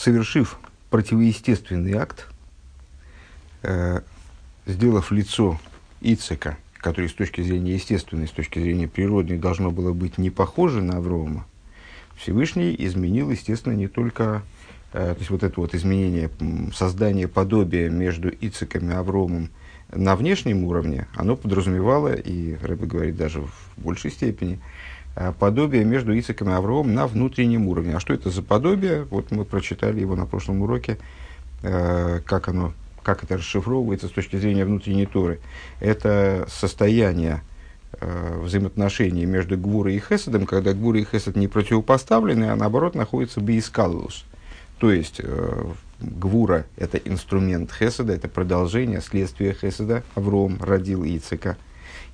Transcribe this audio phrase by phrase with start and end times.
[0.00, 0.58] совершив
[0.88, 2.26] противоестественный акт,
[3.62, 4.00] э,
[4.66, 5.60] сделав лицо
[6.00, 10.80] Ицека, который с точки зрения естественной, с точки зрения природной должно было быть не похоже
[10.80, 11.46] на Аврома,
[12.16, 14.42] Всевышний изменил, естественно, не только
[14.94, 16.30] э, то есть вот это вот изменение,
[16.74, 19.50] создание подобия между Ицеком и Авромом
[19.92, 24.60] на внешнем уровне, оно подразумевало, и Рэбе говорит даже в большей степени,
[25.38, 27.96] подобие между Ицеком и Авромом на внутреннем уровне.
[27.96, 29.04] А что это за подобие?
[29.10, 30.98] Вот мы прочитали его на прошлом уроке,
[31.62, 35.40] э, как оно как это расшифровывается с точки зрения внутренней Торы,
[35.80, 37.42] это состояние
[38.00, 43.40] э, взаимоотношений между Гвурой и Хеседом, когда Гвура и Хесед не противопоставлены, а наоборот находятся
[43.40, 44.24] бейскалус.
[44.78, 45.64] То есть э,
[46.00, 50.02] Гвура– это инструмент Хеседа, это продолжение, следствие Хеседа.
[50.14, 51.56] Авром родил Ицека.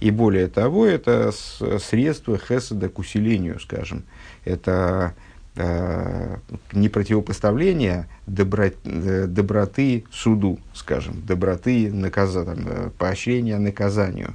[0.01, 4.05] И более того, это средство Хеседа к усилению, скажем.
[4.45, 5.15] Это
[5.57, 6.37] э,
[6.73, 14.35] не противопоставление добро, э, доброты суду, скажем, доброты наказа, там, э, поощрения наказанию,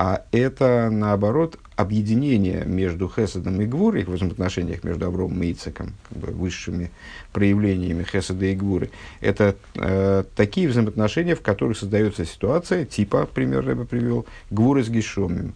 [0.00, 6.18] а это, наоборот, объединение между Хеседом и Гвурой, в взаимоотношениях между Авромом и Ицеком, как
[6.18, 6.92] бы высшими
[7.32, 8.90] проявлениями Хеседа и Гвуры,
[9.20, 14.88] это э, такие взаимоотношения, в которых создается ситуация, типа, пример я бы привел, Гвуры с
[14.88, 15.54] Гешомим,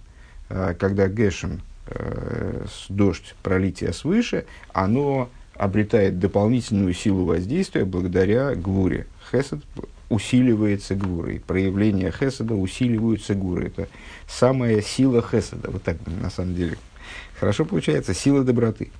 [0.48, 9.06] э, когда Гешем– э, дождь, пролития свыше, оно обретает дополнительную силу воздействия благодаря гвуре.
[9.30, 9.60] Хесед
[10.12, 11.42] усиливается гвурой.
[11.46, 13.68] Проявления хеседа усиливаются гвурой.
[13.68, 13.88] Это
[14.28, 15.70] самая сила хеседа.
[15.70, 16.78] Вот так, на самом деле.
[17.38, 18.14] Хорошо получается.
[18.14, 18.90] Сила доброты.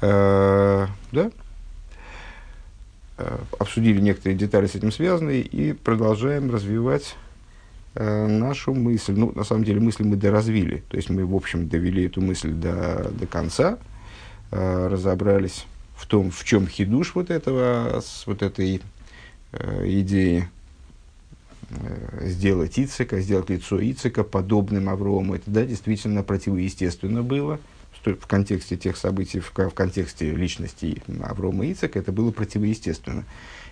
[0.00, 1.30] Э, да?
[3.18, 7.16] Э, обсудили некоторые детали с этим связанные и продолжаем развивать
[7.94, 11.68] Э, нашу мысль, ну, на самом деле, мысль мы доразвили, то есть мы, в общем,
[11.68, 13.78] довели эту мысль до, до конца,
[14.50, 18.80] э, разобрались в том, в чем хидуш вот этого, вот этой
[19.52, 20.48] идеи
[21.70, 25.34] э, сделать Ицека, сделать лицо Ицека подобным Аврому.
[25.34, 27.58] Это, да, действительно противоестественно было
[28.04, 33.24] в контексте тех событий, в, в контексте личности Аврома и Ицека, это было противоестественно.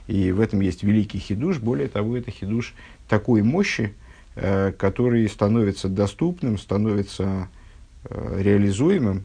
[0.06, 1.58] И в этом есть великий хидуш.
[1.58, 2.74] Более того, это хидуш
[3.08, 3.92] такой мощи,
[4.36, 7.48] Э, который становится доступным, становится
[8.04, 9.24] э, реализуемым,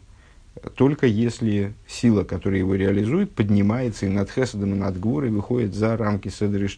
[0.75, 5.97] только если сила, которая его реализует, поднимается и над Хеседом, и над Гурой, выходит за
[5.97, 6.69] рамки Седри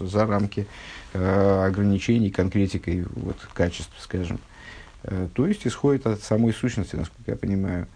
[0.00, 0.66] за рамки
[1.12, 4.38] э, ограничений, конкретикой вот, качеств, скажем.
[5.04, 7.86] Э, то есть исходит от самой сущности, насколько я понимаю.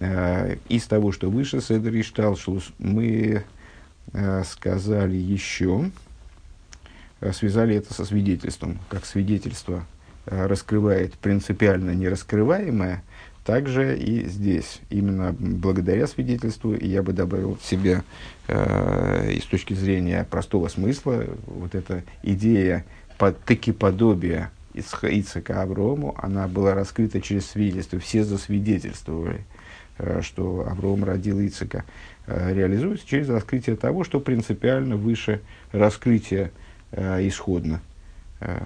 [0.00, 3.44] Э, из того, что выше Седри Шталшус, мы
[4.12, 5.90] э, сказали еще,
[7.20, 8.78] Э, связали это со свидетельством.
[8.88, 9.84] Как свидетельство
[10.26, 13.02] э, раскрывает принципиально нераскрываемое,
[13.44, 14.80] также и здесь.
[14.90, 18.02] Именно благодаря свидетельству, и я бы добавил себе
[18.48, 22.84] э, с точки зрения простого смысла, вот эта идея
[23.18, 27.98] под, таки подобия Ицека Аврому, она была раскрыта через свидетельство.
[27.98, 29.44] Все засвидетельствовали,
[29.98, 31.84] э, что Авром родил Ицека.
[32.26, 35.40] Э, реализуется через раскрытие того, что принципиально выше
[35.72, 36.52] раскрытия
[36.92, 37.80] э, исходно.
[38.40, 38.60] Э,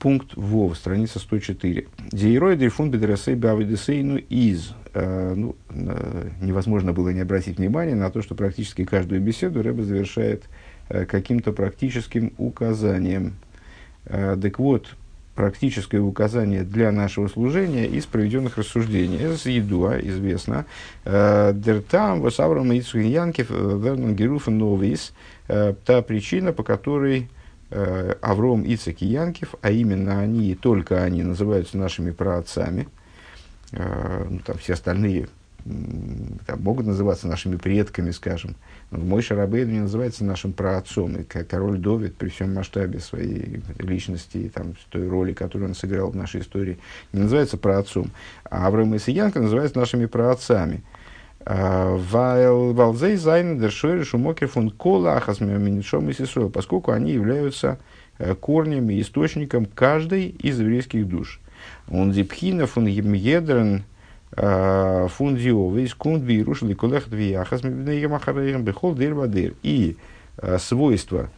[0.00, 1.86] пункт ВОВ, страница 104.
[2.10, 4.72] Диерой дрифун бедресей бавидесейну из.
[4.94, 9.84] Э, ну, э, невозможно было не обратить внимание на то, что практически каждую беседу Рэба
[9.84, 10.44] завершает
[10.88, 13.34] э, каким-то практическим указанием.
[14.06, 14.96] Так вот,
[15.34, 19.18] практическое указание для нашего служения из проведенных рассуждений.
[19.18, 20.64] Это едуа, известно.
[21.04, 25.12] Дертам, Васаврам, э, Вернон Геруфен Новис.
[25.46, 27.28] Та причина, по которой
[27.70, 32.88] Авром, Ицек и Янкев, а именно они, только они, называются нашими праотцами.
[33.72, 35.28] Ну, там все остальные
[36.46, 38.56] там, могут называться нашими предками, скажем.
[38.90, 41.16] Но мой Шарабейн не называется нашим праотцом.
[41.16, 46.10] И король Довид при всем масштабе своей личности и там, той роли, которую он сыграл
[46.10, 46.78] в нашей истории,
[47.12, 48.10] не называется праотцом.
[48.44, 50.82] А Авраам и Сиянка называются нашими праотцами.
[51.44, 57.78] Валзей Зайн Дершойр Шумокер фон Кола Ахасмиаминишом и Сисроил, поскольку они являются
[58.18, 61.40] э, корнем и источником каждой из еврейских душ.
[61.88, 63.84] Он зипхина фон Емьедрен
[64.36, 69.96] Э, фундиовый кунд бирушили колех двияхас бехол дыр И
[70.36, 71.28] э, свойства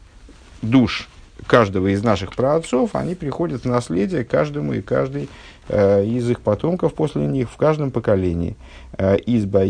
[0.60, 1.08] душ
[1.46, 5.28] каждого из наших праотцов, они приходят в наследие каждому и каждый
[5.68, 8.56] э, из их потомков после них в каждом поколении.
[8.98, 9.62] Изба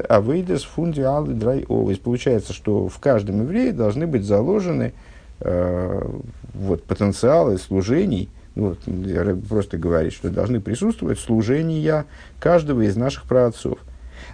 [0.00, 1.98] авейдес фундиалы драй овес.
[1.98, 4.92] Получается, что в каждом еврее должны быть заложены
[5.40, 8.78] вот, потенциалы служений– вот,
[9.48, 12.04] просто говорит, что должны присутствовать служения
[12.38, 13.78] каждого из наших праотцов.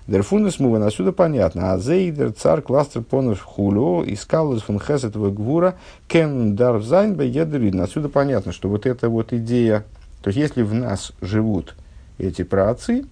[0.08, 1.72] Дерфунес муван, отсюда понятно.
[1.72, 5.75] А зейдер цар кластер понов хулю, искал из фун хесетова гвура,
[6.08, 7.82] קען דאָס זיין ביי יעדער אידן.
[7.82, 9.84] Отсюда понятно, что вот эта вот идея,
[10.22, 11.76] то есть если в нас живут
[12.16, 13.05] эти праотцы,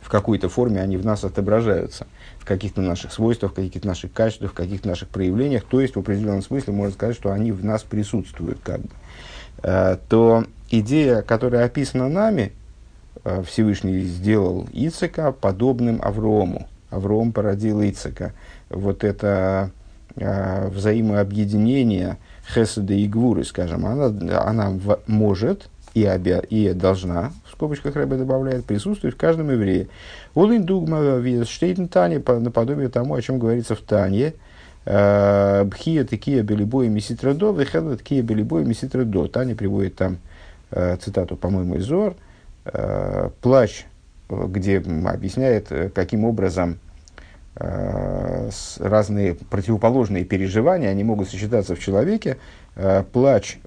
[0.00, 2.06] в какой-то форме они в нас отображаются,
[2.38, 5.98] в каких-то наших свойствах, в каких-то наших качествах, в каких-то наших проявлениях, то есть в
[5.98, 8.88] определенном смысле можно сказать, что они в нас присутствуют, как бы,
[9.64, 12.52] э, то идея, которая описана нами,
[13.44, 16.68] Всевышний сделал Ицхока подобным Аврому.
[16.90, 18.32] Авром породил Ицхока.
[18.70, 19.70] Вот это
[20.16, 22.18] э, взаимообъединение
[22.52, 24.06] Хеседа и Гвуры, скажем, она,
[24.42, 24.74] она
[25.06, 29.88] может и, обя, и должна, в скобочках Рэбе добавляет, присутствовать в каждом еврее.
[30.34, 34.34] Улин дугма штейтен Тане, наподобие тому, о чем говорится в Тане,
[34.84, 39.28] э, Бхия такие белибои миситрадо, выхадва такие белибои миситрадо.
[39.28, 40.18] Таня приводит там
[40.70, 42.27] э, цитату, по-моему, из Зор, э,
[43.40, 43.86] плач,
[44.28, 46.78] где объясняет, каким образом
[47.54, 52.67] разные противоположные переживания, они могут сочетаться в человеке, Э,
[53.12, 53.58] плач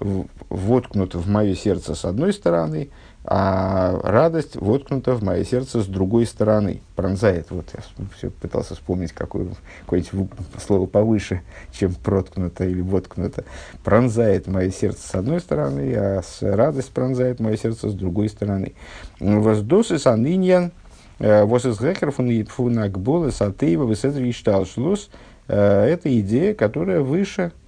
[0.50, 2.90] воткнут в мое сердце с одной стороны,
[3.24, 6.82] а радость воткнута в мое сердце с другой стороны.
[6.96, 7.48] Пронзает.
[7.52, 7.82] Вот я
[8.18, 9.48] все пытался вспомнить какое,
[9.82, 10.30] какое-нибудь
[10.66, 11.42] слово повыше,
[11.72, 13.44] чем проткнуто или воткнуто.
[13.84, 18.74] Пронзает мое сердце с одной стороны, а с радость пронзает мое сердце с другой стороны.
[19.20, 20.72] Воздосы саныньян,
[21.20, 25.12] э, восэсгэхер фунакболы сатеева высэдри шлус.
[25.48, 27.61] Э, это идея, которая выше Э,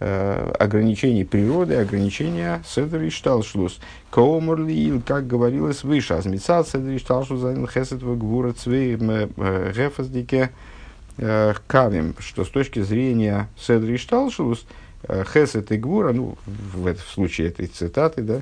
[0.00, 3.80] ограничений природы, ограничения седр и шталшлус.
[4.10, 10.50] Коуморли, как говорилось выше, азмицал седр и шталшлус за хесет гвура цвей гефаздике
[11.18, 14.66] э, кавим, что с точки зрения седр и шталшлус,
[15.02, 18.40] э, хесет и гвура, ну, в, в случае этой цитаты, да,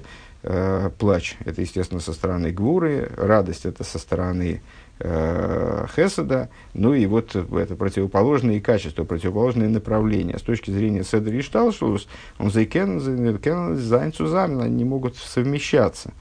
[0.99, 4.63] плач, это, естественно, со стороны гвуры, радость, это со стороны
[5.01, 10.39] э, Хеседа, ну и вот это противоположные качества, противоположные направления.
[10.39, 12.09] С точки зрения Седа и Шталшус,
[12.39, 16.13] он зайкен, зайн цузамин, они могут совмещаться.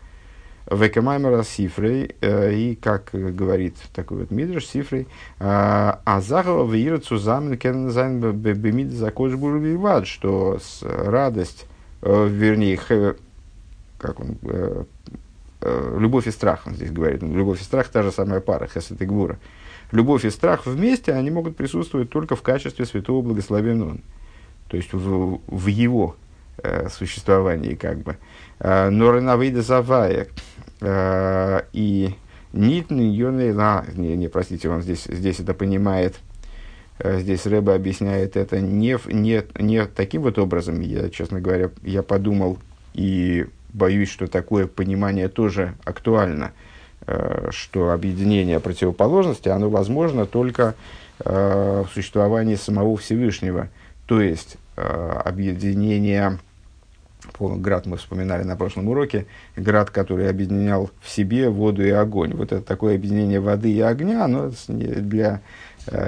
[0.70, 5.06] Векамаймера Сифрей, э, и как говорит такой вот Мидрш Сифрей, э,
[5.40, 11.68] а Захова Вира Цузамин Кен Зайн Бемид Закош Бурвивад, что радость,
[12.02, 12.78] э, вернее,
[13.98, 14.38] как он,
[15.98, 17.22] любовь и страх, он здесь говорит.
[17.22, 19.38] Любовь и страх та же самая пара, хесед и гвура.
[19.92, 23.98] Любовь и страх вместе, они могут присутствовать только в качестве святого благословенного.
[24.68, 26.16] То есть в, в его
[26.62, 28.18] э, существовании, как бы.
[28.60, 30.28] Э, Норенавида Завая
[30.82, 32.16] э, и
[32.54, 36.16] Нитн Йонейна, не, не, простите, он здесь, здесь это понимает,
[37.00, 42.04] э, здесь Рэба объясняет это не, не, не таким вот образом, я, честно говоря, я
[42.04, 42.58] подумал
[42.94, 46.52] и боюсь, что такое понимание тоже актуально,
[47.06, 50.76] э, что объединение противоположности, оно возможно только
[51.20, 53.70] э, в существовании самого Всевышнего.
[54.08, 54.82] То есть э,
[55.24, 56.40] объединение,
[57.40, 62.34] град мы вспоминали на прошлом уроке, град, который объединял в себе воду и огонь.
[62.34, 65.42] Вот это такое объединение воды и огня, оно для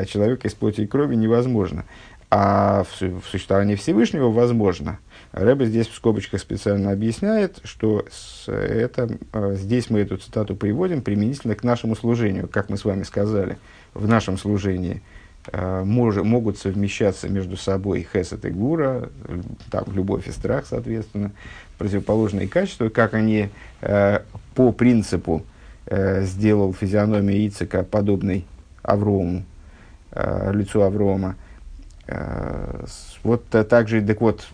[0.07, 1.86] человека из плоти и крови невозможно.
[2.31, 5.00] А в существовании Всевышнего возможно–
[5.31, 8.06] Рэбе здесь в скобочках специально объясняет, что
[8.48, 13.04] это, э, здесь мы эту цитату приводим применительно к нашему служению, как мы с вами
[13.04, 13.58] сказали,
[13.94, 15.04] в нашем служении
[15.52, 19.09] э, мож, могут совмещаться между собой хесед и гура,
[19.69, 21.31] там, любовь и страх, соответственно,
[21.78, 23.50] противоположные качества, как они
[23.81, 24.21] э,
[24.56, 25.44] по принципу
[25.92, 28.45] сделал физиономию Ицека подобной
[28.83, 29.44] Аврому,
[30.14, 31.36] лицу Аврома,
[33.23, 34.47] вот также, так вот,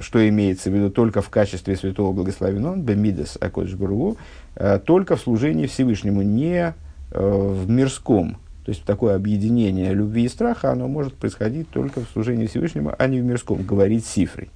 [0.00, 4.16] что имеется в виду только в качестве святого благословенного, бемидес акодж бургу,
[4.54, 6.74] э, только в служении Всевышнему, не
[7.10, 8.38] э, в мирском.
[8.64, 13.06] То есть такое объединение любви и страха, оно может происходить только в служении Всевышнему, а
[13.06, 14.50] не в мирском, говорит Сифрой.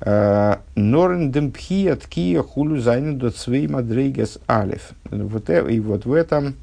[0.00, 4.90] Э, Норен демпхия ткия хулю зайну до цвей мадрейгес алиф.
[5.10, 6.54] Вот, и вот в этом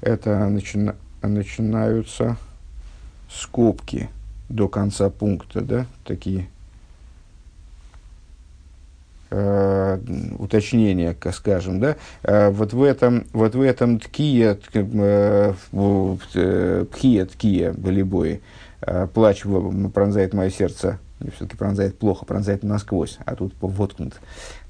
[0.00, 2.36] это начина, начинаются
[3.30, 4.08] скобки
[4.52, 6.46] до конца пункта, да, такие
[9.30, 9.98] э,
[10.38, 17.72] уточнения, скажем, да, э, вот в этом, вот в этом ткия, э, э, ткия, ткия,
[17.72, 18.42] болебои,
[18.82, 19.42] э, плач
[19.94, 20.98] пронзает мое сердце,
[21.34, 24.14] все-таки пронзает плохо, пронзает насквозь, а тут воткнут.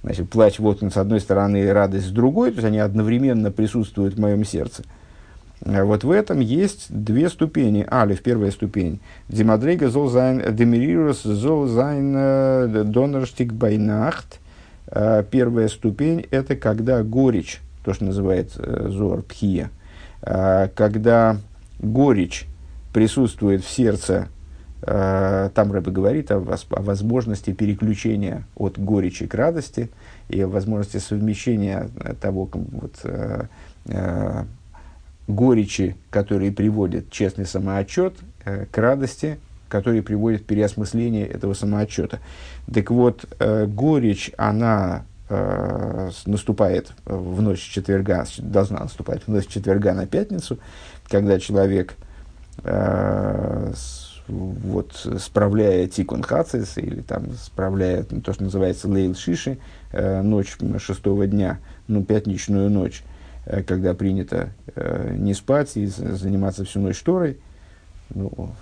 [0.05, 4.21] Значит, плач воткнут с одной стороны радость с другой, то есть они одновременно присутствуют в
[4.21, 4.85] моем сердце.
[5.65, 7.87] Вот в этом есть две ступени.
[7.89, 9.01] Алиф, первая ступень.
[9.29, 14.41] Димадрейга зол зайн демирирус зол зайн э, донорштик байнахт.
[14.89, 19.71] Э, первая ступень– это когда горечь, то, что называется зор пхия,
[20.21, 21.37] когда
[21.81, 22.47] горечь
[22.93, 24.29] присутствует в сердце,
[24.81, 29.91] там Рэбе говорит о, о возможности переключения от горечи к радости
[30.29, 31.89] и о возможности совмещения
[32.21, 33.05] того вот,
[35.35, 39.39] горечи, которые приводят честный самоотчет, к радости,
[39.73, 42.21] который приводит к переосмыслению этого самоотчета.
[42.73, 49.95] Так вот, э, горечь, она э, наступает в ночь четверга, должна наступать в ночь четверга
[49.95, 50.59] на пятницу,
[51.09, 51.95] когда человек
[52.65, 53.73] э,
[54.29, 59.57] вот, справляя тикун хацис, или там справляя то, что называется лейл шиши,
[59.93, 63.12] э, ночь шестого дня, ну, пятничную ночь, э,
[63.45, 67.39] когда принято э, не спать и заниматься всю ночь шторой,
[68.15, 68.53] ну,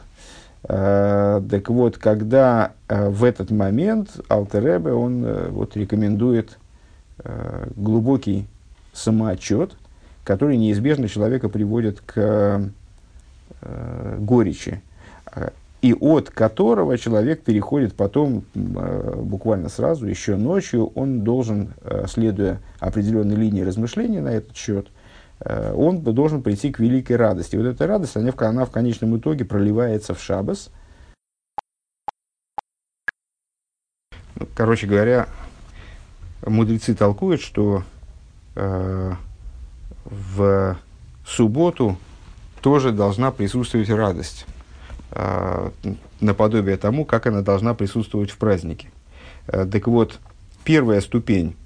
[0.68, 6.58] Э, так вот, когда э, в этот момент Алтеребе, он э, вот, рекомендует
[7.76, 8.46] глубокий
[8.94, 9.76] самоотчет,
[10.24, 12.70] который неизбежно человека приводит к
[14.16, 14.80] горечи,
[15.82, 21.74] и от которого человек переходит потом, буквально сразу, еще ночью, он должен,
[22.06, 24.88] следуя определенной линии размышления на этот счет,
[25.40, 27.56] Э, он должен прийти к великой радости.
[27.56, 30.70] Вот эта радость, она, она в конечном итоге проливается в шабас.
[34.54, 35.28] Короче говоря,
[36.46, 37.84] мудрецы толкуют, что
[38.54, 39.12] э,
[40.04, 40.78] в
[41.26, 41.96] субботу
[42.60, 44.59] тоже должна присутствовать радость, э,
[46.20, 48.88] наподобие тому, как она должна присутствовать в празднике.
[49.48, 50.18] Э, так вот,
[50.64, 51.56] первая ступень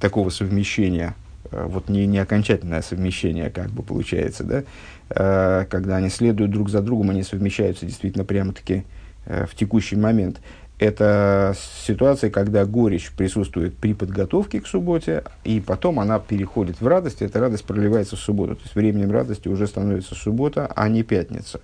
[0.00, 1.14] такого совмещения–
[1.52, 4.64] Э, вот не, не окончательное совмещение, как бы получается, да,
[5.10, 8.84] э, когда они следуют друг за другом, они совмещаются действительно прямо-таки
[9.24, 10.40] в текущий момент.
[10.80, 11.54] Это
[11.86, 17.24] ситуация, когда горечь присутствует при подготовке к субботе, и потом она переходит в радость, и
[17.24, 18.56] эта радость проливается в субботу.
[18.56, 21.60] То есть временем радости уже становится суббота, а не пятница,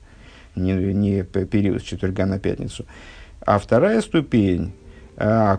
[0.58, 2.86] не, не период с четверга на пятницу.
[3.40, 4.72] А вторая ступень,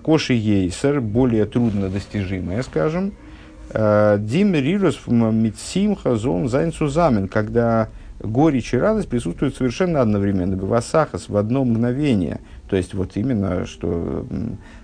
[0.03, 3.13] Коши Ейсер, более трудно достижимая, скажем,
[3.71, 7.89] Э, Дим Рирус Митсимха Зон Зайн Сузамен, когда
[8.19, 12.39] горечь и радость присутствуют совершенно одновременно, Бавасахас, в одно мгновение.
[12.67, 14.25] То есть, вот именно, что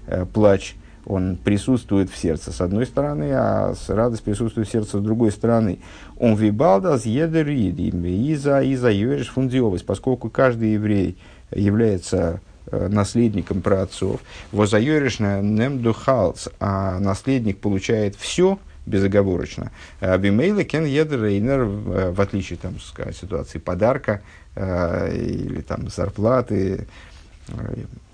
[0.07, 5.01] э, плач, он присутствует в сердце с одной стороны, а радость присутствует в сердце с
[5.01, 5.79] другой стороны.
[6.17, 11.17] Он вибалдас едерид, иза иза юриш фундиовис, поскольку каждый еврей
[11.51, 14.21] является э, наследником праотцов.
[14.51, 19.71] Возайоришна немдухалц, а наследник получает все– безоговорочно.
[19.99, 21.63] Бимейла кен едерейнер,
[22.11, 24.21] в отличие там, сказать, ситуации подарка
[24.55, 26.85] э, или там зарплаты, э,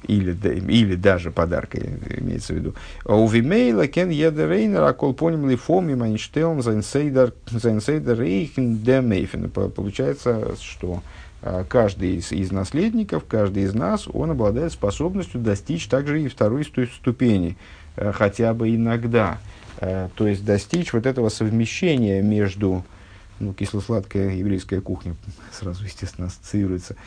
[0.03, 0.35] или,
[0.71, 1.79] или даже подарка,
[2.17, 2.75] имеется в виду.
[3.05, 7.33] У Вимейла кен едерейнер, а кол поним ли фоми манштелм зайнсейдер
[8.19, 9.49] рейхен демейфен.
[9.49, 11.01] Получается, что
[11.41, 16.65] э, каждый из, из наследников, каждый из нас, он обладает способностью достичь также и второй
[16.65, 17.57] ступени,
[17.95, 19.39] хотя бы иногда.
[19.81, 22.85] Э, то есть достичь вот этого совмещения между,
[23.39, 25.15] ну, кисло-сладкая еврейская кухня
[25.51, 26.97] сразу, естественно, ассоциируется, э,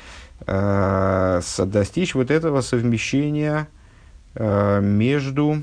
[0.47, 3.69] достичь вот этого совмещения
[4.35, 5.63] э, между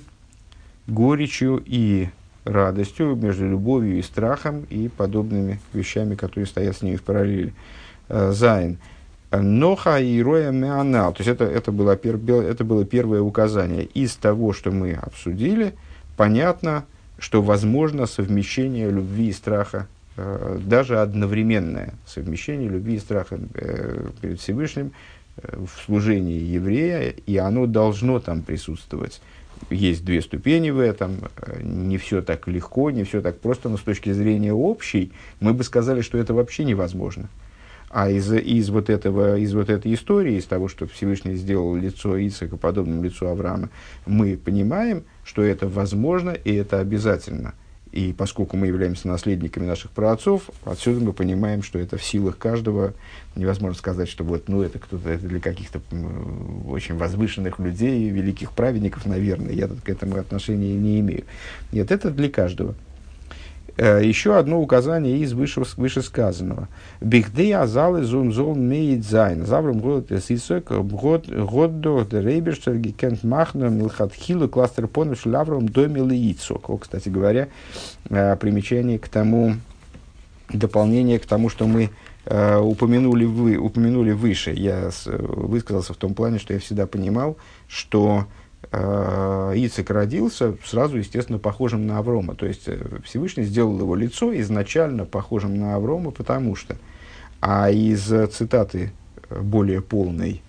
[0.87, 2.09] горечью и
[2.45, 7.53] радостью, между любовью и страхом и подобными вещами, которые стоят с ними в параллели.
[8.09, 8.77] Зайн.
[9.31, 11.13] Ноха и Роя Меанал.
[11.13, 13.85] То есть это, это, было это было первое указание.
[13.85, 15.73] Из того, что мы обсудили,
[16.17, 16.83] понятно,
[17.17, 24.39] что возможно совмещение любви и страха, э, даже одновременное совмещение любви и страха э, перед
[24.39, 24.91] Всевышним
[25.37, 29.21] э, в служении еврея, и оно должно там присутствовать.
[29.69, 31.17] Есть две ступени в этом,
[31.61, 35.63] не все так легко, не все так просто, но с точки зрения общей мы бы
[35.63, 37.29] сказали, что это вообще невозможно.
[37.93, 42.17] А из, из, вот этого, из вот этой истории, из того, что Всевышний сделал лицо
[42.17, 43.69] Ицека подобным лицу Авраама,
[44.05, 47.53] мы понимаем, что это возможно и это обязательно.
[47.91, 52.93] И поскольку мы являемся наследниками наших праотцов, отсюда мы понимаем, что это в силах каждого.
[53.35, 55.81] Невозможно сказать, что вот, ну, это кто-то, это для каких-то
[56.67, 59.51] очень возвышенных людей, великих праведников, наверное.
[59.51, 61.25] Я к этому отношения не имею.
[61.73, 62.75] Нет, это для каждого.
[63.77, 66.67] Э, еще одно указание из выше, вышесказанного.
[66.99, 69.45] Бихдей азалы зун зон меет зайн.
[69.45, 76.69] Заврам год эсисок год год до рейберштер гекент махну милхатхилу кластер понов домил яйцок.
[76.69, 77.47] О, кстати говоря,
[78.09, 79.55] э, примечание к тому,
[80.51, 81.91] дополнение к тому, что мы
[82.25, 84.51] э, упомянули, вы, упомянули выше.
[84.51, 87.37] Я высказался в том плане, что я всегда понимал,
[87.67, 88.25] что
[88.71, 92.35] э, Ицек родился сразу, естественно, похожим на Аврома.
[92.35, 96.75] То есть э, Всевышний сделал его лицо изначально похожим на Аврома, потому что.
[97.39, 98.91] А из цитаты
[99.31, 100.43] более полной,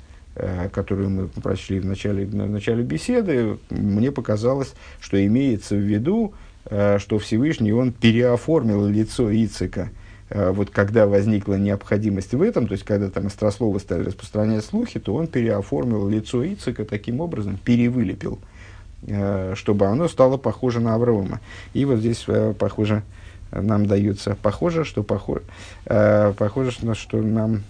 [0.72, 6.34] которую мы прочли в начале, в начале беседы, мне показалось, что имеется в виду,
[6.66, 10.01] что Всевышний он переоформил лицо Э,
[10.34, 15.14] вот когда возникла необходимость в этом, то есть когда там острословы стали распространять слухи, то
[15.14, 18.38] он переоформил лицо Ицика таким образом, перевылепил,
[19.06, 21.40] э, чтобы оно стало похоже на Авраама.
[21.74, 23.02] И вот здесь э, похоже,
[23.50, 25.42] нам дается похоже, что похоже,
[25.84, 27.62] похоже, что, что нам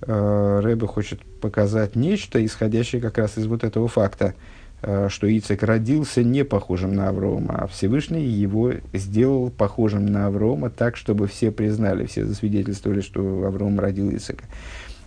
[0.00, 4.34] Рэбе хочет показать нечто, исходящее как раз из вот этого факта, Э,
[4.82, 10.96] что Ицек родился не похожим на Аврома, а Всевышний его сделал похожим на Аврома так,
[10.96, 14.44] чтобы все признали, все засвидетельствовали, что Авром родил Ицека.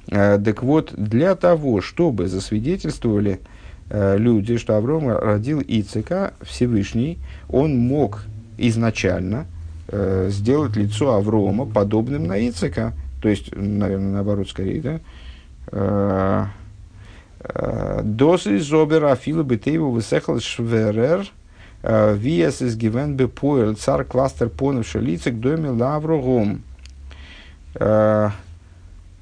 [0.10, 3.40] Э, так вот, для того, чтобы засвидетельствовали
[3.90, 7.18] э, люди, что Авром родил Ицека, Всевышний,
[7.50, 8.26] он мог
[8.58, 9.48] изначально
[10.28, 14.82] сделать лицо Аврома подобным на Ицека, то есть, наверное, наоборот, скорее,
[15.72, 16.52] да,
[18.04, 21.28] Дос из обера афилу бетейву высехал шверер,
[21.82, 26.64] виес из гивен бепоэл, цар кластер понувши лица к доме лавругом.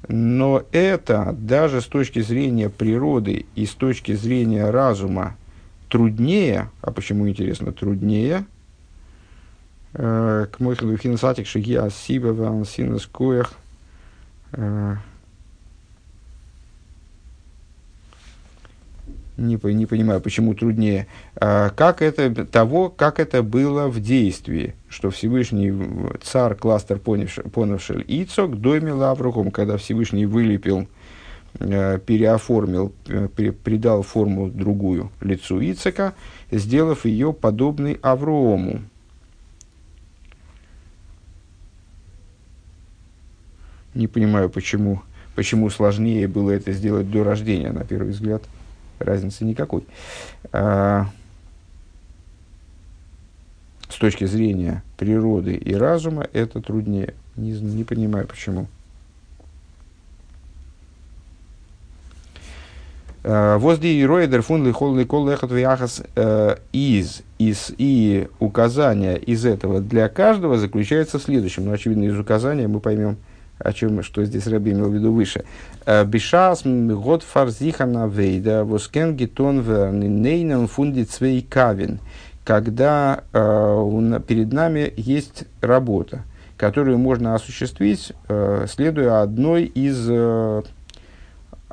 [0.08, 5.36] Но это даже с точки зрения природы и с точки зрения разума
[5.88, 8.44] труднее, а почему интересно труднее,
[9.92, 13.06] к мойхлу хинсатик шиги асиба ван синас
[19.42, 21.06] не, не понимаю, почему труднее,
[21.36, 25.72] а, как это, того, как это было в действии, что Всевышний
[26.22, 30.88] царь кластер понавшель Ицок дойме лаврухом, когда Всевышний вылепил,
[31.58, 36.14] а, переоформил, э, придал форму другую лицу Ицека,
[36.50, 38.80] сделав ее подобной Аврому.
[43.94, 45.02] Не понимаю, почему,
[45.34, 48.42] почему сложнее было это сделать до рождения, на первый взгляд
[49.02, 49.84] разницы никакой.
[50.52, 51.06] А,
[53.88, 57.14] с точки зрения природы и разума это труднее.
[57.36, 58.66] Не, не понимаю почему.
[63.24, 69.80] А, Возди и Ройдер фун лихол лехот вяхас э, из, из и указания из этого
[69.80, 71.66] для каждого заключается в следующем.
[71.66, 73.16] Ну, очевидно, из указания мы поймем,
[73.64, 75.44] о чем, что здесь Раби имел в виду выше.
[75.86, 79.60] Э, Бишас год фарзиха на вейда, воскен гетон
[80.22, 82.00] нейнен фунди цвей кавин.
[82.44, 86.22] Когда э, перед нами есть работа,
[86.56, 90.62] которую можно осуществить, э, следуя одной из, э,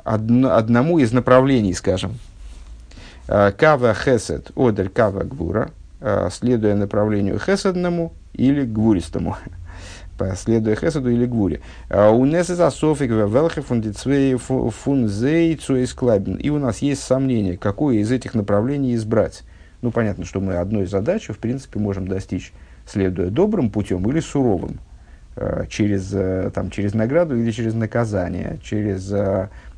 [0.04, 2.18] одно, одному из направлений, скажем.
[3.26, 9.36] Э, кава хесед, одер кава гвура, э, следуя направлению хеседному или гвуристому
[10.36, 11.60] следуя Хесаду или Гвуре.
[11.90, 16.36] У нас из Асофик Велхе фундицвей фунзей цуэсклабин.
[16.36, 19.42] И у нас есть сомнение, какое из этих направлений избрать.
[19.82, 22.52] Ну, понятно, что мы одной задачи, в принципе, можем достичь,
[22.86, 24.78] следуя добрым путем или суровым.
[25.70, 29.10] Через, там, через награду или через наказание, через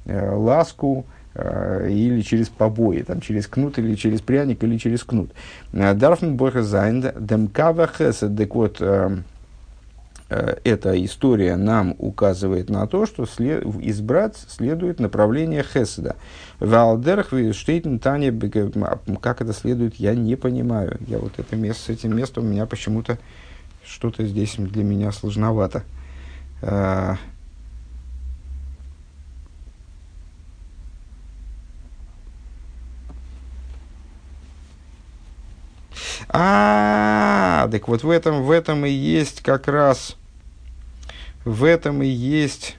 [0.04, 1.04] ласку,
[1.36, 5.30] или через побои, там, через кнут, или через пряник, или через кнут.
[5.72, 8.82] Дарфн Бога Зайн, Демкава Хесед, так вот,
[10.64, 16.16] эта история нам указывает на то, что след, избрать следует направление Хеседа.
[16.60, 18.32] Валдерх Штейтен Таня,
[19.20, 20.98] как это следует, я не понимаю.
[21.06, 23.18] Я вот это место, с этим местом у меня почему-то
[23.84, 25.82] что-то здесь для меня сложновато.
[26.62, 27.16] А,
[36.28, 40.16] а, так вот в этом, в этом и есть как раз
[41.44, 42.76] в этом и есть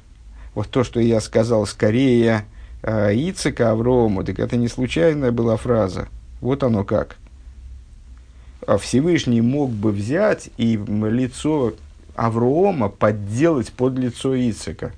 [0.55, 2.45] вот то, что я сказал скорее
[2.81, 6.07] э, Ицека Аврому, так это не случайная была фраза.
[6.41, 7.17] Вот оно как.
[8.65, 11.73] А Всевышний мог бы взять и лицо
[12.15, 14.93] Аврома подделать под лицо Ицека.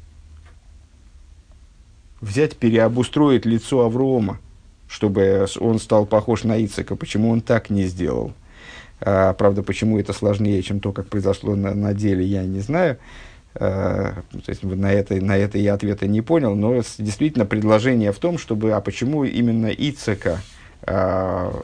[2.21, 4.39] Взять, переобустроить лицо Аврома,
[4.87, 6.95] чтобы он стал похож на Ицека.
[6.95, 8.33] Почему он так не сделал?
[9.01, 12.97] А, правда, почему это сложнее, чем то, как произошло на, на деле, я не знаю.
[13.55, 18.19] Э, то есть на это, на это я ответа не понял, но действительно предложение в
[18.19, 20.41] том, чтобы, а почему именно Ицека,
[20.83, 21.63] а,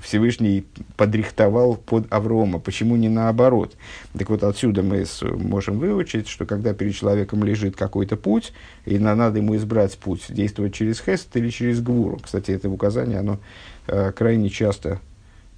[0.00, 0.64] Всевышний
[0.96, 2.58] подрихтовал под Аврома.
[2.58, 3.76] Почему не наоборот?
[4.18, 8.52] Так вот, отсюда мы можем выучить, что когда перед человеком лежит какой-то путь,
[8.86, 12.18] и надо ему избрать путь, действовать через Хест или через Гвуру.
[12.22, 13.38] Кстати, это указание, оно
[13.86, 15.00] э, крайне часто,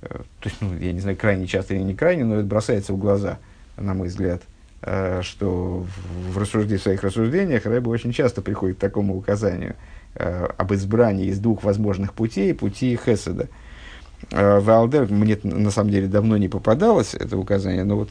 [0.02, 2.92] э, то есть, ну, я не знаю, крайне часто или не крайне, но это бросается
[2.92, 3.38] в глаза,
[3.76, 4.53] на мой взгляд, э,
[5.22, 5.86] что
[6.30, 9.76] в, рассуждениях, в своих рассуждениях Рэбе очень часто приходит к такому указанию
[10.14, 13.48] э, об избрании из двух возможных путей, пути Хеседа–
[14.30, 18.10] Э, Валдер, мне на самом деле давно не попадалось это указание, но вот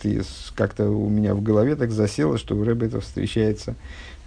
[0.56, 3.76] как-то у меня в голове так засело, что в Рэбе это встречается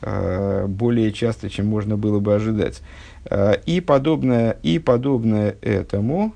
[0.03, 2.83] э, более часто, чем можно было бы ожидать.
[3.31, 6.35] Э, и подобное, и подобное этому,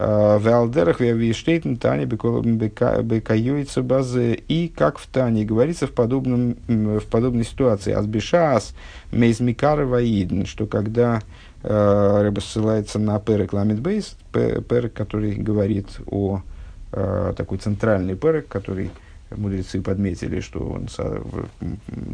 [0.00, 7.44] в Алдерах Виштейтен Тане Бекаюица базы и как в Тане говорится в, подобном, в подобной
[7.44, 7.92] ситуации.
[7.92, 8.74] Азбишас
[9.12, 11.20] Мейзмикара Ваидн, что когда
[11.62, 16.40] Э, Рэба ссылается на перек Ламит Бейс, перек, который говорит о
[16.92, 18.90] э, такой центральный перек, который
[19.30, 20.86] мудрецы подметили, что он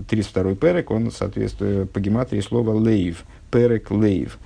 [0.09, 4.39] 32-й перек, он соответствует по гематрии слова лейв, перек лейв,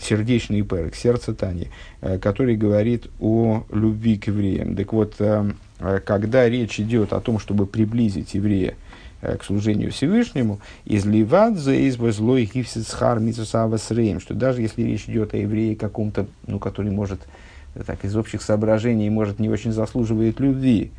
[0.00, 1.68] сердечный перек, сердце Тани,
[2.00, 4.76] э, который говорит о любви к евреям.
[4.76, 5.14] Так вот,
[6.04, 8.74] когда речь идет о том, чтобы приблизить еврея
[9.22, 11.72] Э, к служению Всевышнему, изливать за
[12.12, 17.20] злой гифсицхар митсусавасрейм, что даже если речь идет о еврее каком-то, ну, который может,
[17.74, 20.90] э, так, из общих соображений, может, не очень заслуживает любви,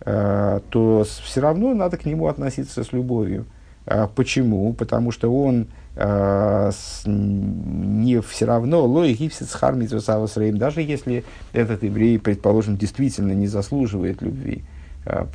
[0.00, 3.44] э, то все равно надо к нему относиться с любовью.
[3.86, 4.72] А почему?
[4.72, 12.76] Потому что он с, не все равно лой гипсицхар митсусавасрейм, даже если этот еврей, предположим,
[12.76, 14.64] действительно не заслуживает любви,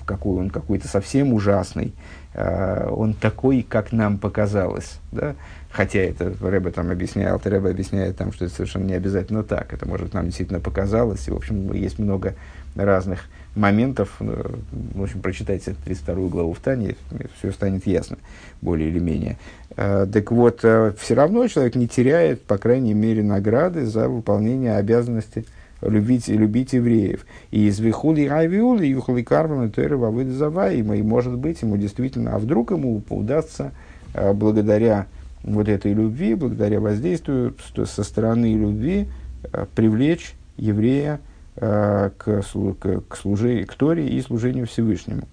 [0.06, 1.94] какой он какой-то совсем ужасный,
[2.34, 5.00] Э, он такой, как нам показалось.
[5.12, 5.36] Да?
[5.72, 9.74] Хотя это Рэбе там объяснял, Рэбе объясняет там, что это совершенно не обязательно так.
[9.74, 11.28] Это может нам действительно показалось.
[11.28, 12.36] И, в общем, есть много
[12.76, 14.16] разных моментов.
[14.20, 14.56] Э,
[14.94, 16.96] в общем, прочитайте 32 главу в Тане,
[17.38, 18.18] все станет ясно,
[18.62, 19.38] более или менее.
[19.76, 25.46] Э, так вот, все равно человек не теряет, по крайней мере, награды за выполнение обязанностей
[25.82, 27.26] любить, любить евреев.
[27.52, 30.96] И из Вихули Айвиули, Юхали Карвана, Тойра Вавыда Заваима.
[30.98, 33.72] И может быть ему действительно, а вдруг ему удастся
[34.14, 35.08] а, благодаря
[35.44, 39.08] вот этой любви, благодаря воздействию со стороны любви
[39.52, 41.22] а, привлечь еврея
[41.56, 45.28] а, к, к, к, служи, к Торе и служению Всевышнему.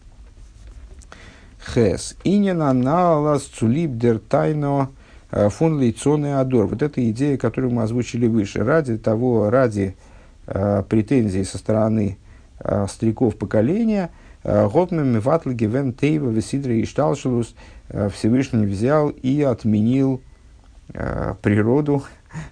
[1.74, 2.16] Хес.
[2.22, 4.90] Инина налас цулиб дер тайно
[5.30, 6.68] фон лейцоне адор.
[6.68, 8.62] Вот эта идея, которую мы озвучили выше.
[8.62, 9.96] Ради того, ради
[10.46, 12.18] э, претензий со стороны
[12.61, 14.11] э, стариков поколения,
[14.44, 17.54] э, Готмем Ватл Гевен Тейва Весидра и Шталшилус
[17.88, 20.20] э, Всевышний взял и отменил
[20.94, 22.04] э, природу,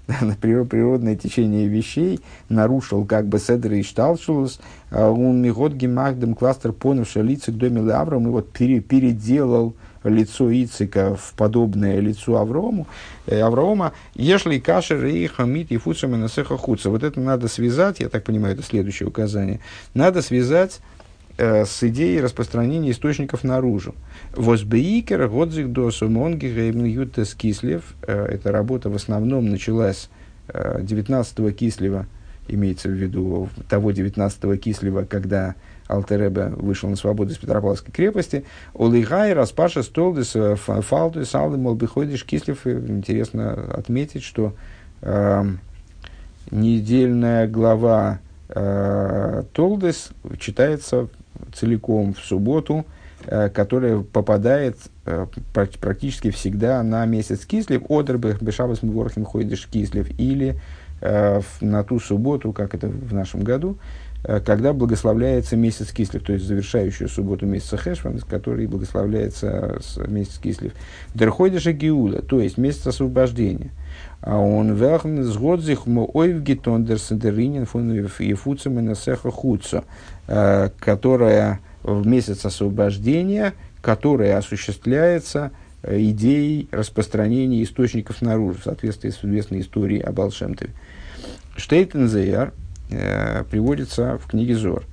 [0.40, 7.52] природное течение вещей, нарушил как бы Седра и Шталшилус, он Мигот Гемагдем кластер понавший лица
[7.52, 12.86] к доме Лавром, и вот переделал лицо Ицика в подобное лицу Аврому,
[13.26, 16.90] э, Аврома, ешли кашер и хамит и фуцами насеха хуца.
[16.90, 19.60] Вот это надо связать, я так понимаю, это следующее указание,
[19.94, 20.80] надо связать
[21.36, 23.94] э, с идеей распространения источников наружу.
[24.36, 27.82] Возбеикер, годзик до сумонги, ютес кислев.
[28.02, 30.10] Э, эта работа в основном началась
[30.48, 32.06] э, 19-го кислева,
[32.48, 35.54] имеется в виду того 19-го кислева, когда
[35.88, 38.44] Алтеребе вышел на свободу из Петропавловской крепости.
[38.74, 42.66] Олигай, Распаша, Столдис, э, Фалдус, Алды, Молбиходиш, Кислев.
[42.66, 44.54] Интересно отметить, что
[45.02, 45.44] э,
[46.50, 51.08] недельная глава э, Толдес читается
[51.52, 52.84] целиком в субботу,
[53.26, 60.56] э, которая попадает э, практически всегда на месяц Кислев, Одербе, Бешабас Мворхим Ходиш Кислев, или
[61.00, 63.78] э, на ту субботу, как это в нашем году,
[64.24, 70.72] когда благословляется месяц Кислев, то есть завершающую субботу месяца Хешван, который благословляется месяц Кислев.
[71.14, 73.70] Дерходиша Гиула, то есть месяц освобождения.
[74.22, 79.84] А он велхн сгодзих мо ойвгитон дерсендеринин фун ефуцем и насеха хуца,
[80.26, 85.50] э, которая в месяц освобождения, которая осуществляется
[85.82, 90.70] э, идеей распространения источников наружу, в соответствии с известной историей об Алшемтове.
[91.56, 92.54] Штейтензейер–
[92.94, 94.84] э, приводится в книге Зор.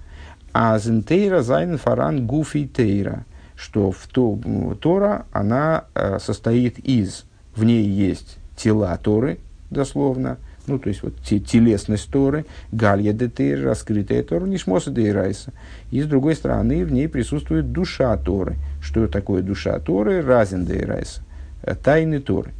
[0.53, 4.37] А зентейра зайн фаран гуфи тейра, что в то,
[4.81, 10.37] Тора, она э, состоит из, в ней есть тела Торы, дословно,
[10.67, 15.53] ну, то есть вот те, телесность Торы, галья де тейра, раскрытая Тора, нишмоса де райса.
[15.89, 18.57] И с другой стороны, в ней присутствует душа Торы.
[18.81, 20.21] Что такое душа Торы?
[20.21, 21.21] Разин де райса,
[21.63, 22.51] э, тайны Торы.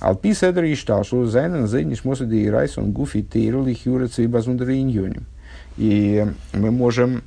[0.00, 3.74] Алпи седр и штал, что зайнен зайниш мосы да и райс он гуфи тейрл и
[3.74, 4.70] хюрец и базундер
[5.76, 7.22] И мы можем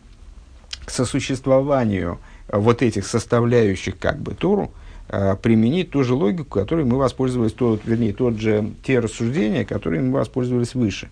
[0.86, 2.20] к сосуществованию
[2.52, 4.72] вот этих составляющих как бы Тору
[5.10, 10.10] э, применить ту же логику, которой мы воспользовались, тот, вернее, тот же, те рассуждения, которыми
[10.10, 11.10] мы воспользовались выше.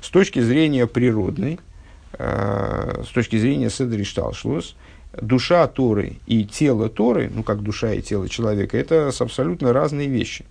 [0.00, 1.58] С точки зрения природной,
[2.18, 4.76] э, с точки зрения Седришталшлус,
[5.20, 10.44] душа Торы и тело Торы, ну как душа и тело человека, это абсолютно разные вещи.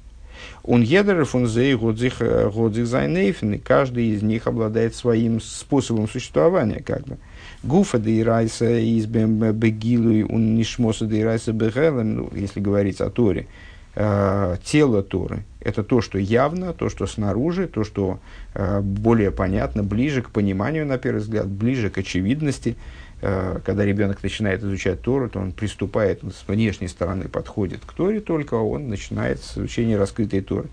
[0.63, 7.17] Он едер фон зей годзих зайнейфен, каждый из них обладает своим способом существования, как бы.
[7.63, 13.01] Гуфа да и райса из бегилу он нишмоса да и райса бегелем, ну, если говорить
[13.01, 13.47] о Торе,
[13.95, 18.19] э, тело Торы– это то, что явно, то, что снаружи, то, что
[18.53, 24.23] э, более понятно, ближе к пониманию, на первый взгляд, ближе к очевидности– Э, когда ребенок
[24.23, 29.43] начинает изучать Тору, то он приступает с внешней стороны, подходит к Торе, только он начинает
[29.43, 30.69] с изучения раскрытой Торы.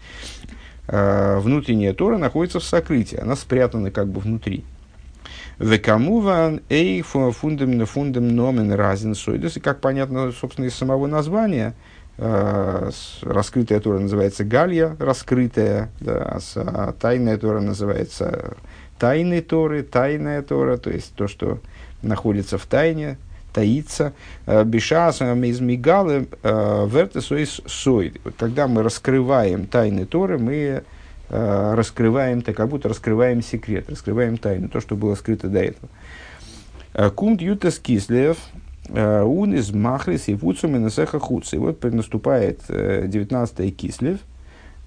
[0.89, 4.65] Э, внутренняя Тора находится в сокрытии, она спрятана как бы внутри.
[5.59, 9.57] Векамуван эй фундам фундам номен разин сойдес.
[9.57, 11.75] И как понятно, собственно, из самого названия,
[12.19, 12.91] э,
[13.23, 18.57] раскрытая Тора называется Галья, раскрытая, да, а тайная Тора называется
[18.99, 21.59] тайной Торы, тайная Тора, то есть то, что
[22.03, 23.19] находится в тайне,
[23.53, 24.13] таится.
[24.47, 28.15] Э, Бешасам из Мигалы э, вертесуис сой.
[28.39, 30.83] Когда мы раскрываем тайны Торы, мы
[31.29, 35.89] э, раскрываем, так как будто раскрываем секрет, раскрываем тайну, то, что было скрыто до этого.
[37.11, 38.39] Кумт ютас кислев,
[38.89, 40.79] ун из махрис и вуцум и
[41.59, 44.21] вот наступает 19 кислев–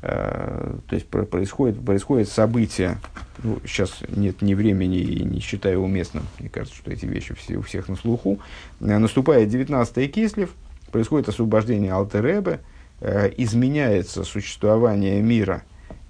[0.02, 2.98] то есть происходит, происходит событие,
[3.44, 7.58] ну, сейчас нет ни времени и не считаю уместным, мне кажется, что эти вещи все,
[7.58, 8.40] у всех на слуху.
[8.80, 10.52] Э, наступает 19-й Кислев,
[10.92, 12.62] происходит освобождение Алтеребе,
[13.02, 15.64] э, изменяется существование мира,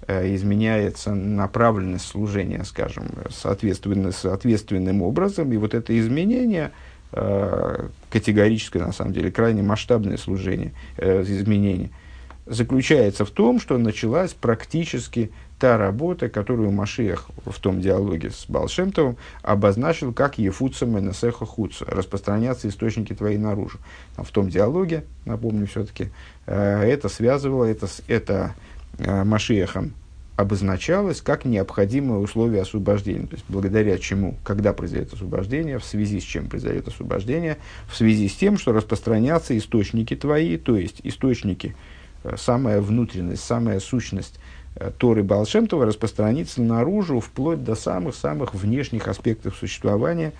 [0.08, 6.72] изменяется направленность служения, скажем, соответственно, соответственным образом, и вот это изменение,
[7.12, 11.90] категорическое, на самом деле, крайне масштабное служение, изменение–
[12.50, 19.16] заключается в том, что началась практически та работа, которую Машиах в том диалоге с Балшемтовым
[19.42, 23.78] обозначил как Ефуца Менесеха Хуца, распространяться источники твои наружу.
[24.16, 26.08] В том диалоге, напомню все-таки,
[26.46, 28.54] э, это связывало, это, это
[28.98, 29.94] э, Машиахом
[30.36, 33.26] обозначалось как необходимое условие освобождения.
[33.26, 37.58] То есть, благодаря чему, когда произойдет освобождение, в связи с чем произойдет освобождение,
[37.88, 41.76] в связи с тем, что распространятся источники твои, то есть источники
[42.36, 44.38] самая внутренность, самая сущность
[44.76, 50.32] э, Торы Балшемтова распространится наружу вплоть до самых-самых внешних аспектов существования,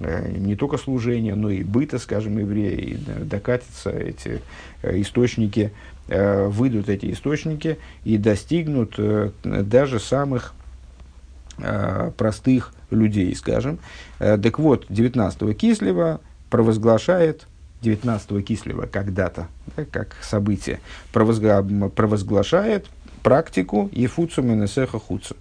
[0.00, 4.40] э, не только служения, но и быта, скажем, еврея, и докатятся эти
[4.82, 5.72] источники,
[6.08, 8.98] выйдут эти источники и достигнут
[9.44, 10.52] даже самых
[12.16, 13.78] простых людей, скажем.
[14.18, 17.46] Так вот, 19 Кислева провозглашает
[17.82, 20.80] 19 Кислева когда-то, да, как событие,
[21.12, 21.62] провозгла,
[21.94, 22.86] провозглашает
[23.22, 25.36] практику Ефуцу Менесеха Хуцу.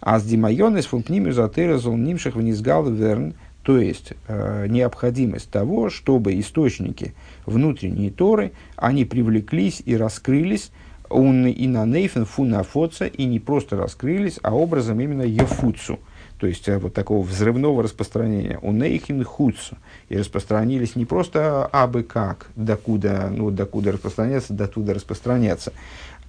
[0.00, 7.14] А с Димайонес функнимю затырезал нимших внизгал верн, то есть э, необходимость того, чтобы источники
[7.46, 10.70] внутренней Торы, они привлеклись и раскрылись,
[11.08, 15.98] он и на нейфен фунафоца, и не просто раскрылись, а образом именно Ефуцу–
[16.38, 19.76] то есть э, вот такого взрывного распространения, у нейхин хуцу,
[20.08, 25.72] и распространились не просто абы как, докуда, ну, докуда распространяться, до туда распространяться,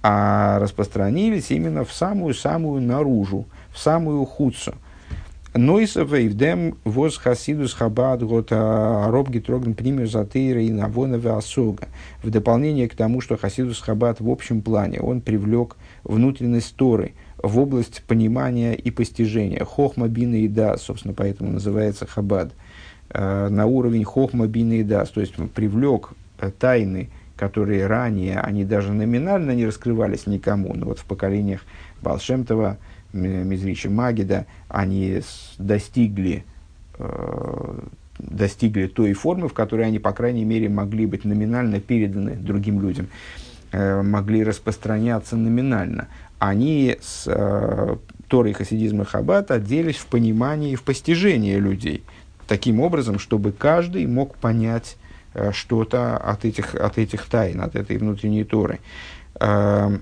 [0.02, 4.74] а распространились именно в самую-самую наружу, в самую хуцу.
[5.54, 11.88] Нойса вейвдем воз хасидус хабад гот ароб гитроген пример затыра и навона асога.
[12.22, 17.58] В дополнение к тому, что хасидус хабад в общем плане, он привлек внутренность Торы– в
[17.58, 19.64] область понимания и постижения.
[19.64, 22.52] Хохма бина и да, собственно, поэтому называется хабад.
[23.10, 28.64] Э, на уровень хохма бина и да, то есть привлек э, тайны, которые ранее, они
[28.64, 31.62] даже номинально не раскрывались никому, но вот в поколениях
[32.02, 32.78] Балшемтова,
[33.12, 35.22] Мизрича Магида, они
[35.56, 36.44] достигли,
[36.98, 37.78] э,
[38.18, 43.06] достигли той формы, в которой они, по крайней мере, могли быть номинально переданы другим людям,
[43.70, 47.96] могли распространяться номинально они с э,
[48.28, 52.04] Торой хасидизма Хаббат оделись в понимании и в постижении людей.
[52.46, 54.96] Таким образом, чтобы каждый мог понять
[55.34, 58.78] э, что-то от этих, от этих тайн, от этой внутренней Торы.
[59.40, 59.98] Э,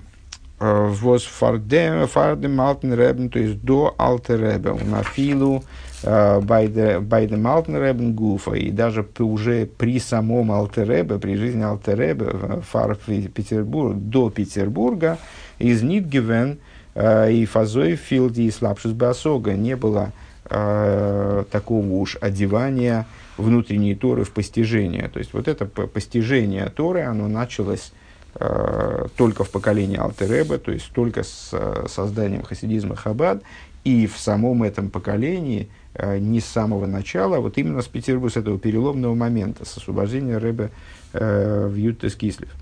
[0.59, 5.63] воз фардем алтен ребен, то есть до алтер ребе, на филу
[6.03, 13.95] байдем алтен ребен гуфа, и даже уже при самом алтеребе, при жизни алтеребе, фар Петербург,
[13.97, 15.19] до Петербурга,
[15.59, 16.59] из Нидгевен
[16.95, 20.11] и фазой филди и слабшус басога не было
[20.43, 23.05] такого уж одевания
[23.37, 25.07] внутренней Торы в постижение.
[25.09, 27.91] То есть вот это постижение Торы, оно началось
[28.39, 33.41] Э, только в поколении Алтереба, то есть только с э, созданием хасидизма Хабад,
[33.83, 38.31] и в самом этом поколении э, не с самого начала, а вот именно с Петербурга,
[38.31, 40.69] с этого переломного момента, с освобождения Рэбе
[41.13, 42.53] в Ютес Кислев.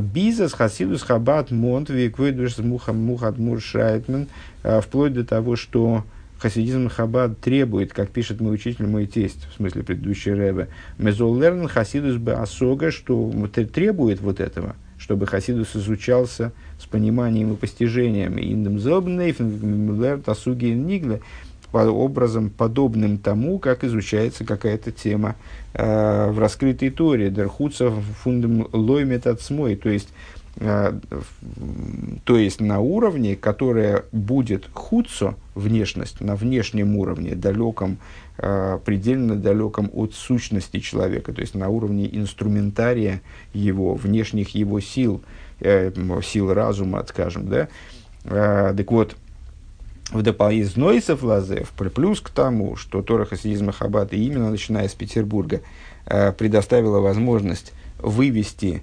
[0.00, 4.28] Бизас, Хасидус, Хабад, Монт, Виквейдуш, Мухам, Мухат, Муршайтмен,
[4.82, 6.04] вплоть до того, что
[6.38, 12.20] хасидизм Хабад требует, как пишет мой учитель, мой тесть, в смысле предыдущий Рэбе, Мезоллерн Хасидус
[12.28, 13.32] Асога, что
[13.72, 18.38] требует вот этого, чтобы Хасидус изучался с пониманием и постижением.
[18.38, 20.74] Индем Зобнейфен, Асуги
[21.72, 25.36] Нигле, образом подобным тому, как изучается какая-то тема
[25.74, 27.90] э, в раскрытой торе, Дерхуца
[28.22, 30.08] фундам лоймет от смой, то есть
[30.56, 30.92] Э,
[32.24, 37.98] то есть на уровне, которое будет худцо, внешность, на внешнем уровне, далеком,
[38.38, 43.22] э, предельно далеком от сущности человека, то есть на уровне инструментария
[43.54, 45.22] его, внешних его сил,
[45.60, 45.90] э,
[46.22, 47.68] сил разума, скажем, да.
[48.24, 49.16] Так вот,
[50.12, 55.60] в дополнительный Нойсов Лазев, плюс к тому, что Тора Хасидизма Хаббата именно начиная с Петербурга
[56.04, 58.82] предоставила возможность вывести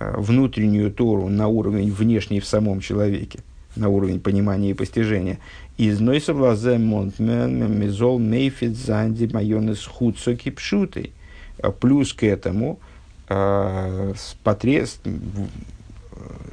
[0.00, 3.40] Э, внутреннюю Тору на уровень внешний в самом человеке,
[3.76, 5.38] на уровень понимания и постижения.
[5.76, 11.12] Из Нойса Влазе Монтмен Мезол Мейфит Занди Майонес Хуцоки Пшутой.
[11.58, 12.80] Э, плюс к этому
[13.28, 14.88] э, потреб...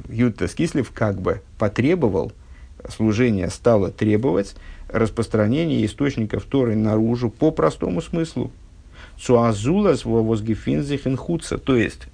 [0.08, 2.32] Ютта Скислив как бы потребовал,
[2.88, 4.54] служение стало требовать
[4.88, 8.50] распространения источников Торы наружу по простому смыслу.
[9.18, 12.08] Цуазулас возгефинзихен хуца, то есть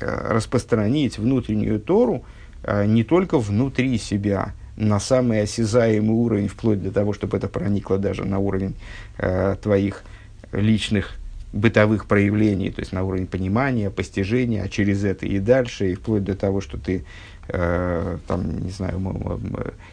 [0.00, 2.24] Э, распространить внутреннюю Тору
[2.64, 7.96] э, не только внутри себя, на самый осязаемый уровень, вплоть до того, чтобы это проникло
[7.96, 8.74] даже на уровень
[9.18, 10.02] э, твоих
[10.50, 11.14] личных
[11.52, 16.24] бытовых проявлений, то есть на уровень понимания, постижения, а через это и дальше, и вплоть
[16.24, 17.04] до того, что ты,
[17.46, 19.40] там, не знаю,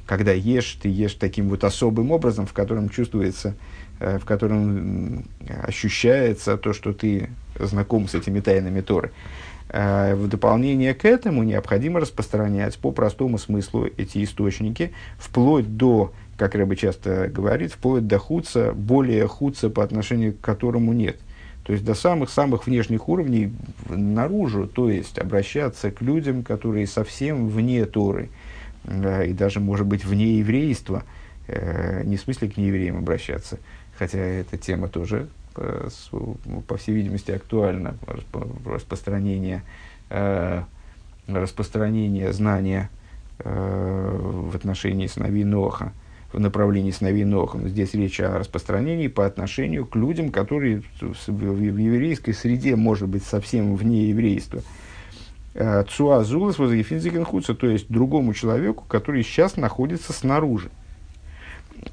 [0.05, 3.55] когда ешь, ты ешь таким вот особым образом, в котором чувствуется,
[3.99, 5.25] э, в котором
[5.63, 9.11] ощущается то, что ты знаком с этими тайнами Торы.
[9.69, 16.55] Э, в дополнение к этому необходимо распространять по простому смыслу эти источники, вплоть до, как
[16.55, 21.17] Рэбе часто говорит, вплоть до худца, более худца, по отношению к которому нет.
[21.71, 23.53] То есть до самых-самых внешних уровней
[23.87, 28.27] наружу, то есть обращаться к людям, которые совсем вне Торы,
[28.85, 31.05] и даже, может быть, вне еврейства,
[31.47, 33.57] э, не в смысле к неевреям обращаться,
[33.97, 35.89] хотя эта тема тоже Э,
[36.67, 37.95] по всей видимости, актуально
[38.65, 39.63] распространение,
[40.09, 40.63] э,
[41.27, 42.89] распространение знания
[43.43, 45.93] в отношении сыновей Ноха,
[46.33, 47.57] в направлении сыновей Ноха.
[47.57, 53.23] Но здесь речь о распространении по отношению к людям, которые в еврейской среде, может быть,
[53.23, 54.61] совсем вне еврейства.
[55.53, 60.69] Цуазулас возгефинзиген то есть другому человеку, который сейчас находится снаружи.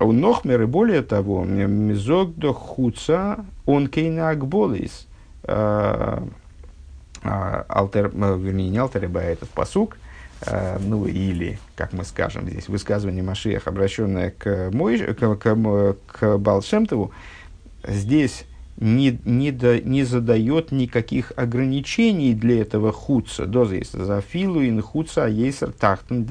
[0.00, 5.06] У Нохмер более того, мизок до хуца он кейна акболис.
[5.44, 6.22] А,
[7.22, 9.96] а, алтер, вернее, не алтер, а этот посук,
[10.80, 17.12] ну или, как мы скажем здесь, высказывание Машиях, обращенное к, мой, к, к, к Балшемтову,
[17.86, 18.44] здесь
[18.80, 23.46] не, не, до, не задает никаких ограничений для этого худца.
[23.46, 26.24] Доза есть за филу и худца, а есть тахтен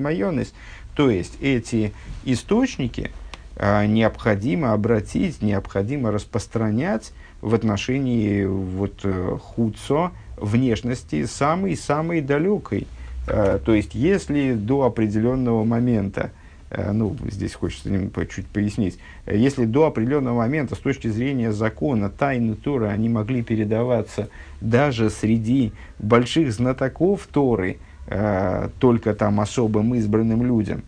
[0.00, 0.54] майонес.
[0.94, 1.92] То есть эти
[2.24, 3.10] источники
[3.56, 12.86] а, необходимо обратить, необходимо распространять в отношении вот, э, худцо внешности самой-самой далекой.
[13.28, 16.30] А, то есть если до определенного момента,
[16.70, 17.90] а, ну, здесь хочется
[18.30, 24.28] чуть пояснить, если до определенного момента с точки зрения закона тайны Торы, они могли передаваться
[24.60, 30.82] даже среди больших знатоков Торы, Э, только там особым избранным людям,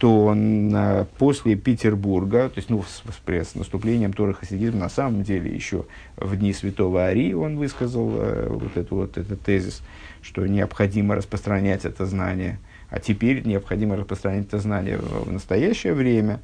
[0.00, 5.24] то на, после Петербурга, то есть ну, с, с, с наступлением Торы хасидизма, на самом
[5.24, 5.84] деле еще
[6.16, 9.82] в дни святого Ари он высказал э, вот, эту, вот этот тезис,
[10.22, 12.58] что необходимо распространять это знание,
[12.88, 16.40] а теперь необходимо распространять это знание в, настоящее время,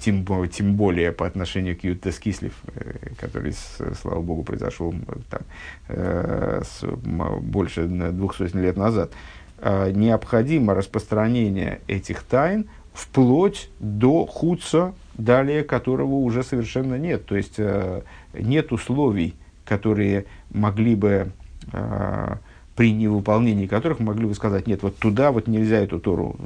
[0.00, 3.54] тем, тем более по отношению к Ютте Скислив, э, который,
[4.02, 4.92] слава богу, произошел
[5.30, 5.42] там,
[5.86, 9.12] э, с, больше двухсот лет назад.
[9.60, 12.66] э, необходимо распространение этих тайн
[12.98, 17.26] вплоть до хуца, далее которого уже совершенно нет.
[17.26, 18.02] То есть э,
[18.34, 19.34] нет условий,
[19.64, 21.30] которые могли бы
[21.72, 22.36] э,
[22.74, 26.36] при невыполнении которых могли бы сказать, нет, вот туда вот нельзя эту Тору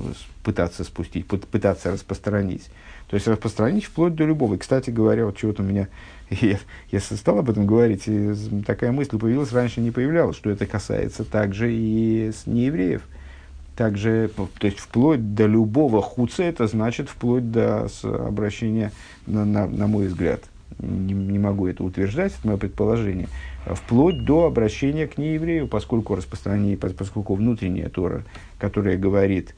[0.43, 2.71] пытаться спустить, пытаться распространить.
[3.09, 4.55] То есть распространить вплоть до любого.
[4.55, 5.89] И, кстати говоря, вот чего-то у меня,
[6.31, 6.59] я,
[6.91, 8.33] я стал об этом говорить, и
[8.67, 13.03] такая мысль появилась, раньше не появлялась, что это касается также и с неевреев.
[13.77, 18.93] Также, то есть вплоть до любого хуца, это значит вплоть до обращения,
[19.27, 20.43] на, на, на мой взгляд,
[20.79, 23.29] не, не могу это утверждать, это мое предположение,
[23.65, 28.25] вплоть до обращения к нееврею, поскольку распространение, поскольку внутренняя Тора,
[28.59, 29.55] которая говорит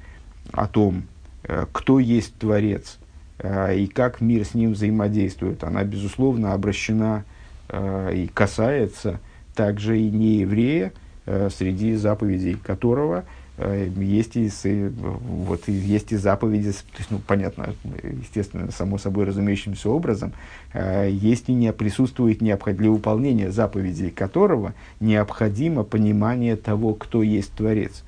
[0.52, 1.04] о том,
[1.42, 2.98] э, кто есть Творец
[3.38, 7.24] э, и как мир с ним взаимодействует, она, безусловно, обращена
[7.68, 9.18] э, и касается
[9.56, 10.92] также и нееврея,
[11.26, 13.24] среди заповедей которого–
[13.57, 20.32] есть и, вот, есть и заповеди, то есть, ну, понятно, естественно, само собой разумеющимся образом,
[20.72, 22.76] э, есть и не присутствует необход...
[22.76, 28.02] для выполнения заповедей которого необходимо понимание того, кто есть Творец.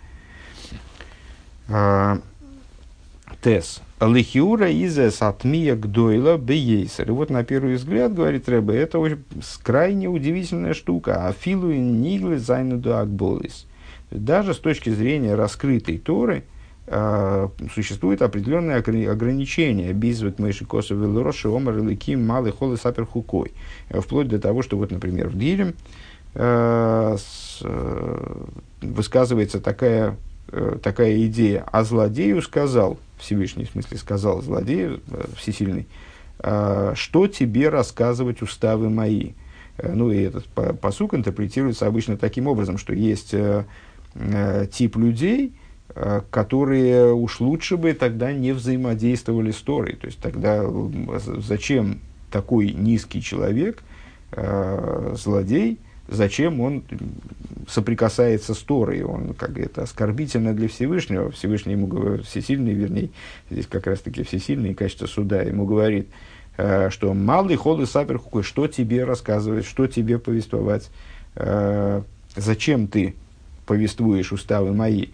[1.68, 2.18] А,
[3.40, 3.82] Тес.
[4.00, 7.08] Лихиура изес атмия гдойла бейсер.
[7.08, 9.24] И вот на первый взгляд, говорит Рэбе, это очень
[9.62, 11.28] крайне удивительная штука.
[11.28, 13.66] Афилу ниглы зайнуду акболис.
[14.10, 16.44] Даже с точки зрения раскрытой Торы
[16.86, 19.92] э, существует определенное ограничение.
[19.92, 23.52] Бизвет Мэйши Косов Велороши Омар Ликим Малый Холы Сапер Хукой.
[23.88, 25.74] Э, вплоть до того, что вот, например, в Дилем
[26.34, 28.44] э, с, э,
[28.82, 30.16] высказывается такая,
[30.52, 31.66] э, такая идея.
[31.72, 35.86] А злодею сказал, Всевышний в смысле сказал злодею, э, всесильный,
[36.40, 39.32] э, что тебе рассказывать уставы мои.
[39.78, 40.46] Э, ну и этот
[40.80, 43.34] посук интерпретируется обычно таким образом, что есть
[44.18, 45.52] э, тип людей,
[45.94, 49.94] э, которые уж лучше бы тогда не взаимодействовали с Торой.
[49.94, 50.64] То есть тогда
[51.38, 52.00] зачем
[52.30, 53.82] такой низкий человек,
[54.32, 56.84] э, злодей, зачем он
[57.68, 63.10] соприкасается с Торой, он как это оскорбительно для Всевышнего, Всевышний ему говорит, всесильный, вернее,
[63.50, 66.08] здесь как раз таки всесильный качество суда, ему говорит,
[66.90, 70.90] что малый холы сапер что тебе рассказывать, что тебе повествовать,
[72.36, 73.14] зачем ты
[73.66, 75.08] повествуешь уставы мои,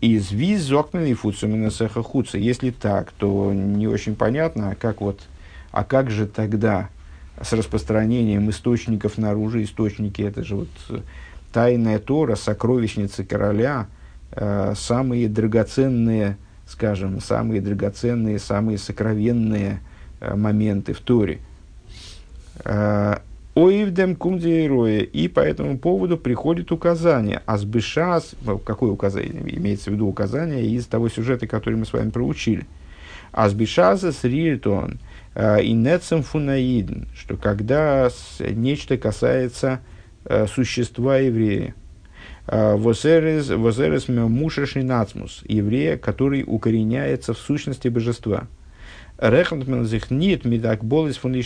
[0.00, 2.36] из виз зокненный фуцумина хуца.
[2.36, 5.20] Если так, то не очень понятно, как вот,
[5.70, 6.88] а как же тогда
[7.40, 11.00] с распространением источников наружу, источники, это же вот э,
[11.52, 13.86] тайная Тора, сокровищницы короля,
[14.32, 16.36] э, самые драгоценные,
[16.66, 19.80] скажем, самые драгоценные, самые сокровенные
[20.20, 21.38] э, моменты в Торе.
[22.64, 23.18] Э,
[23.54, 25.00] Оивдем кумдиероя.
[25.00, 27.42] И по этому поводу приходит указание.
[27.46, 29.42] Азбышас, ну, какое указание?
[29.58, 32.66] Имеется в виду указание из того сюжета, который мы с вами проучили.
[33.32, 35.00] Азбишаза с рильтон
[35.34, 39.80] э, и нецем фунаидн, что когда нечто касается
[40.24, 41.74] э, существа еврея,
[42.46, 48.48] э, возерес мушашный нацмус, еврея, который укореняется в сущности божества–
[49.22, 51.40] Рехнтмен нет медак болес фон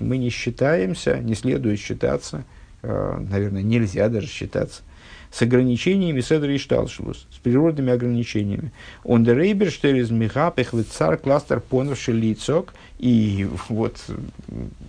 [0.00, 2.44] Мы не считаемся, не следует считаться,
[2.82, 4.82] э, наверное, нельзя даже считаться,
[5.30, 8.72] с ограничениями Седра и Шталшулус, с природными ограничениями.
[9.04, 12.74] Он де Рейберштерез Михапех цар кластер поновши лицок.
[12.98, 13.96] И вот,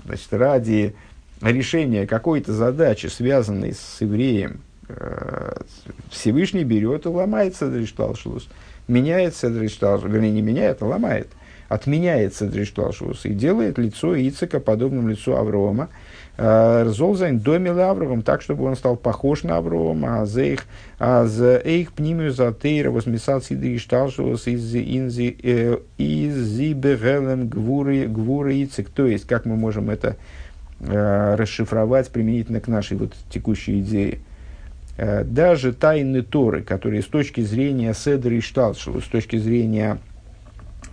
[0.06, 0.96] значит, ради
[1.42, 5.58] решения какой-то задачи, связанной с евреем, э,
[6.10, 7.56] Всевышний берет и ломает
[7.86, 8.48] Шталшулус.
[8.88, 11.28] Меняет Шталшулус, вернее, не меняет, а ломает–
[11.68, 15.90] отменяет Седришталшус и делает лицо Ицека подобным лицу Аврома.
[16.38, 20.66] Э, Золзайн домил Авровым так, чтобы он стал похож на Аврома, а за их,
[21.00, 28.90] а за их пнимию за тейра возмесал Седришталшус из инзи э, изибегелем гвуры гвуры Ицек.
[28.90, 30.18] То есть, как мы можем это
[30.82, 34.20] э, расшифровать применительно к нашей вот текущей идее
[34.98, 39.98] даже тайны Торы, которые с точки зрения Седра Шталшева, с точки зрения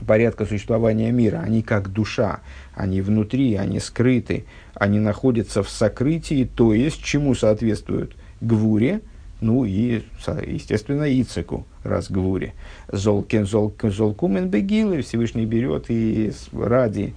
[0.06, 2.40] порядка существования мира, они как душа,
[2.74, 4.44] они внутри, они скрыты,
[4.74, 9.00] они находятся в сокрытии, то есть чему соответствуют гвуре,
[9.40, 10.02] ну и,
[10.46, 12.54] естественно, Ицеку, раз гвуре.
[12.90, 17.14] Золкен, золк, золкумен бегилы Всевышний берет и ради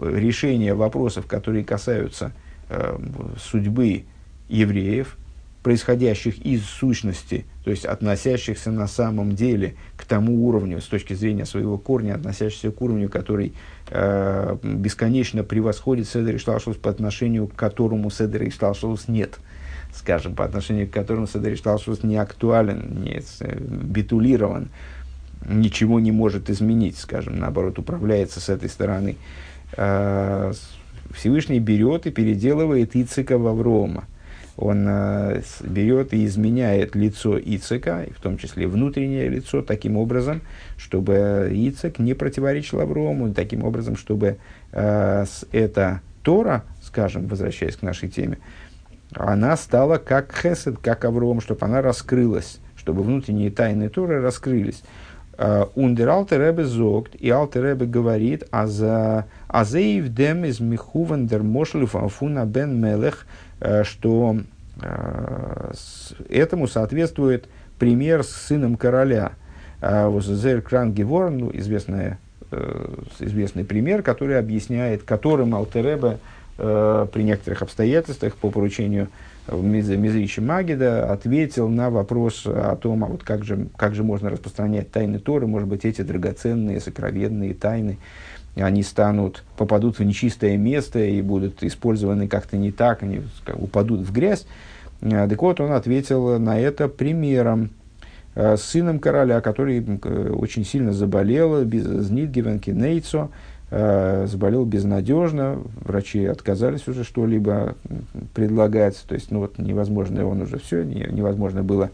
[0.00, 2.32] решения вопросов, которые касаются
[2.68, 2.96] э,
[3.38, 4.04] судьбы
[4.48, 5.16] евреев,
[5.62, 11.44] происходящих из сущности, то есть относящихся на самом деле к тому уровню, с точки зрения
[11.44, 13.52] своего корня, относящихся к уровню, который
[13.88, 19.38] э, бесконечно превосходит Седер и Шлашус по отношению к которому Седер и Шлашус нет.
[19.94, 23.22] скажем, по отношению к которому Седер Шталшус не актуален, не
[23.58, 24.68] битулирован,
[25.46, 29.16] ничего не может изменить, скажем, наоборот, управляется с этой стороны.
[29.76, 30.52] А,
[31.14, 34.04] Всевышний берет и переделывает Ицика в Аврома.
[34.58, 40.42] Он э, берет и изменяет лицо Ицика, в том числе внутреннее лицо, таким образом,
[40.76, 44.38] чтобы Ицик не противоречил Аврому, таким образом, чтобы
[44.72, 48.38] э, эта Тора, скажем, возвращаясь к нашей теме,
[49.14, 54.82] она стала как Хесед, как Авром, чтобы она раскрылась, чтобы внутренние тайны Торы раскрылись.
[55.38, 61.42] Ундер Алтеребе зогт, и Алтеребе говорит, Азеев дем из Михуван дер
[61.94, 63.24] Афуна бен Мелех,
[63.60, 64.36] э, что
[64.82, 65.72] э,
[66.28, 69.32] этому соответствует пример с сыном короля.
[69.80, 72.16] Возезер Кран Геворн, ну, известный,
[72.50, 76.18] э, известный пример, который объясняет, которым Алтеребе
[76.56, 79.06] при некоторых обстоятельствах по поручению
[79.50, 84.90] Мизричи Магида ответил на вопрос о том, а вот как же, как же можно распространять
[84.90, 87.98] тайны Торы, может быть, эти драгоценные, сокровенные тайны,
[88.56, 93.22] они станут, попадут в нечистое место и будут использованы как-то не так, они
[93.54, 94.46] упадут в грязь.
[95.00, 97.70] А, так вот, он ответил на это примером
[98.34, 99.84] а, с сыном короля, который
[100.30, 107.74] очень сильно заболел, без Знидгивенки Нейцо, Э, заболел безнадежно, врачи отказались уже что-либо
[108.34, 111.90] предлагать, то есть ну, вот невозможно, он уже все, не, невозможно было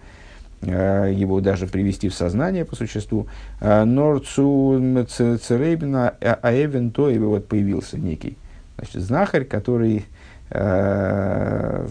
[0.63, 3.27] э, его даже привести в сознание по существу.
[3.61, 8.37] Э, Норцу Церейбина Аэвен и вот появился некий
[8.77, 10.05] значит, знахарь, который
[10.51, 11.89] э,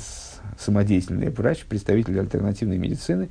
[0.57, 3.29] самодеятельный врач, представитель альтернативной медицины,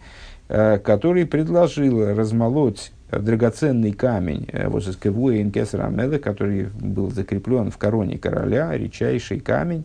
[0.49, 7.79] э, который предложил размолоть драгоценный камень, э, вот из Кевуэйн Кесара который был закреплен в
[7.79, 9.85] короне короля, редчайший камень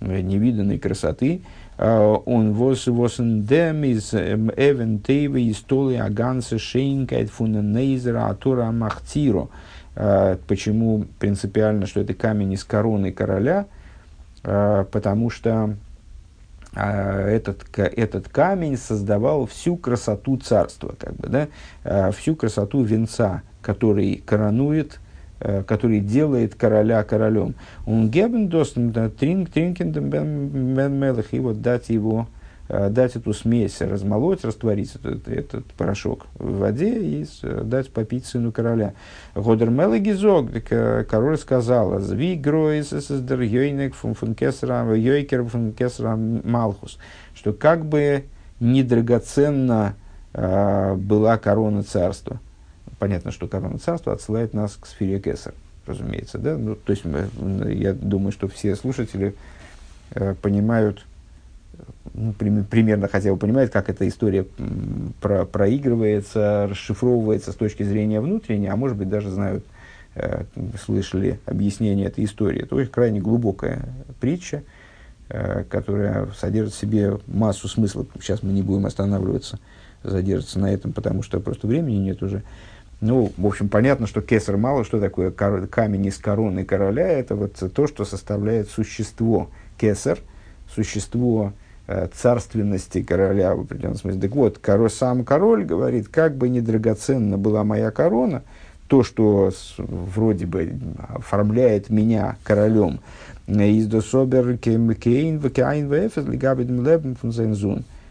[0.00, 1.42] э, невиданной красоты.
[1.78, 9.48] Э, он вос восендем из эм, эвен тейве из толи аганса шейнкайт фуненейзера атура махтиро.
[10.46, 13.66] Почему принципиально, что это камень из короны короля?
[14.42, 15.74] Потому что
[16.74, 21.48] этот, этот камень создавал всю красоту царства, как бы, да,
[21.84, 25.00] а, всю красоту венца, который коронует,
[25.40, 27.54] э, который делает короля королем.
[27.86, 32.39] Он гебен тринкендем бен мелых, и вот дать его Э,
[32.70, 38.94] дать эту смесь, размолоть, растворить этот, этот порошок в воде и дать попить сыну короля.
[39.34, 46.98] Годер Мелегизок, э, король сказал, «Зви гроис эсэсдер йойнек функесра, йойкер функесра малхус»,
[47.34, 48.24] что как бы
[48.60, 49.94] недрагоценна
[50.32, 52.38] э, была корона царства.
[52.98, 55.54] Понятно, что корона царства отсылает нас к сфере Кесар,
[55.86, 56.38] разумеется.
[56.38, 56.56] Да?
[56.56, 59.34] Ну, то есть, я думаю, что все слушатели
[60.12, 61.04] э, понимают,
[62.14, 64.46] ну, примерно хотя бы понимает, как эта история
[65.20, 69.64] про, проигрывается, расшифровывается с точки зрения внутренней, а может быть даже знают,
[70.14, 70.44] э,
[70.84, 72.62] слышали объяснение этой истории.
[72.62, 73.88] Это очень крайне глубокая
[74.20, 74.62] притча,
[75.28, 78.08] э, которая содержит в себе массу смыслов.
[78.20, 79.58] Сейчас мы не будем останавливаться,
[80.02, 82.42] задержаться на этом, потому что просто времени нет уже.
[83.00, 87.54] Ну, в общем, понятно, что кесар мало, что такое камень из короны короля, это вот
[87.54, 90.18] то, что составляет существо кесар,
[90.74, 91.54] существо
[92.14, 94.20] царственности короля в определенном смысле.
[94.20, 98.42] Так вот, король, сам король говорит, как бы не драгоценна была моя корона,
[98.86, 100.78] то, что вроде бы
[101.08, 103.00] оформляет меня королем.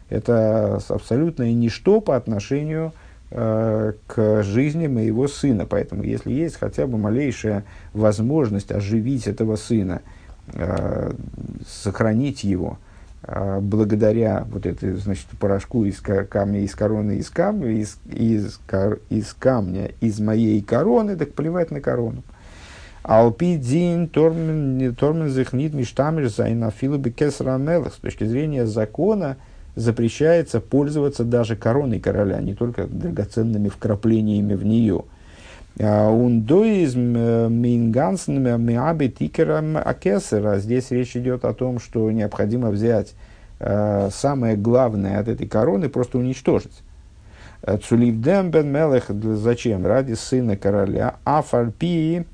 [0.10, 2.94] Это абсолютное ничто по отношению
[3.32, 5.66] э, к жизни моего сына.
[5.66, 7.64] Поэтому, если есть хотя бы малейшая
[7.94, 10.02] возможность оживить этого сына,
[10.54, 11.12] э,
[11.66, 12.78] сохранить его–
[13.22, 18.60] благодаря вот этой, значит, порошку из камня, из короны, из камня, из, из,
[19.10, 22.24] из камня, из моей короны, так плевать на корону.
[23.04, 27.94] Алпидин тормен тормен захнит миштамиш зайнафила бекесрамелах.
[27.94, 29.38] С точки зрения закона
[29.76, 35.06] запрещается пользоваться даже короной короля, не только драгоценными вкраплениями в нее.
[35.80, 40.58] Ундоизм э, мингансен миаби тикерам акесера.
[40.60, 43.14] Здесь речь идет о том, что необходимо взять
[43.60, 46.84] э, самое главное от этой короны, просто уничтожить.
[47.62, 49.86] Э, Цулив бен мелех, зачем?
[49.86, 51.16] Ради сына короля.
[51.24, 52.26] Афарпии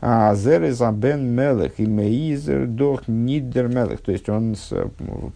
[0.00, 4.00] азереза бен мелех и меизер дох нидер мелех.
[4.00, 4.56] То есть он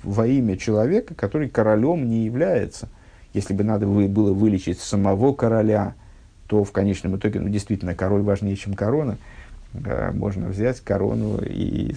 [0.03, 2.89] во имя человека, который королем не является.
[3.35, 5.95] Если бы надо было вылечить самого короля,
[6.47, 9.17] то в конечном итоге, ну, действительно, король важнее, чем корона.
[10.13, 11.95] можно взять корону и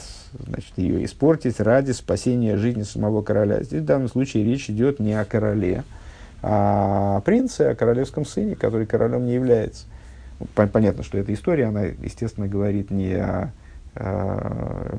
[0.48, 3.64] значит, ее испортить ради спасения жизни самого короля.
[3.64, 5.84] Здесь в данном случае речь идет не о короле,
[6.41, 9.86] а о принце, о королевском сыне, который королем не является.
[10.54, 13.52] Понятно, что эта история, она, естественно, говорит не о,
[13.96, 14.98] о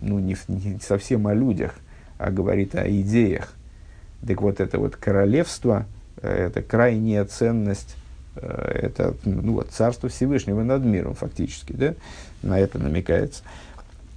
[0.00, 1.74] ну, не, не совсем о людях,
[2.16, 3.52] а говорит о идеях.
[4.26, 5.86] Так вот, это вот королевство,
[6.20, 8.07] э, это крайняя ценность Э,
[8.42, 11.94] это ну, вот, царство Всевышнего над миром фактически, да?
[12.42, 13.42] на это намекается.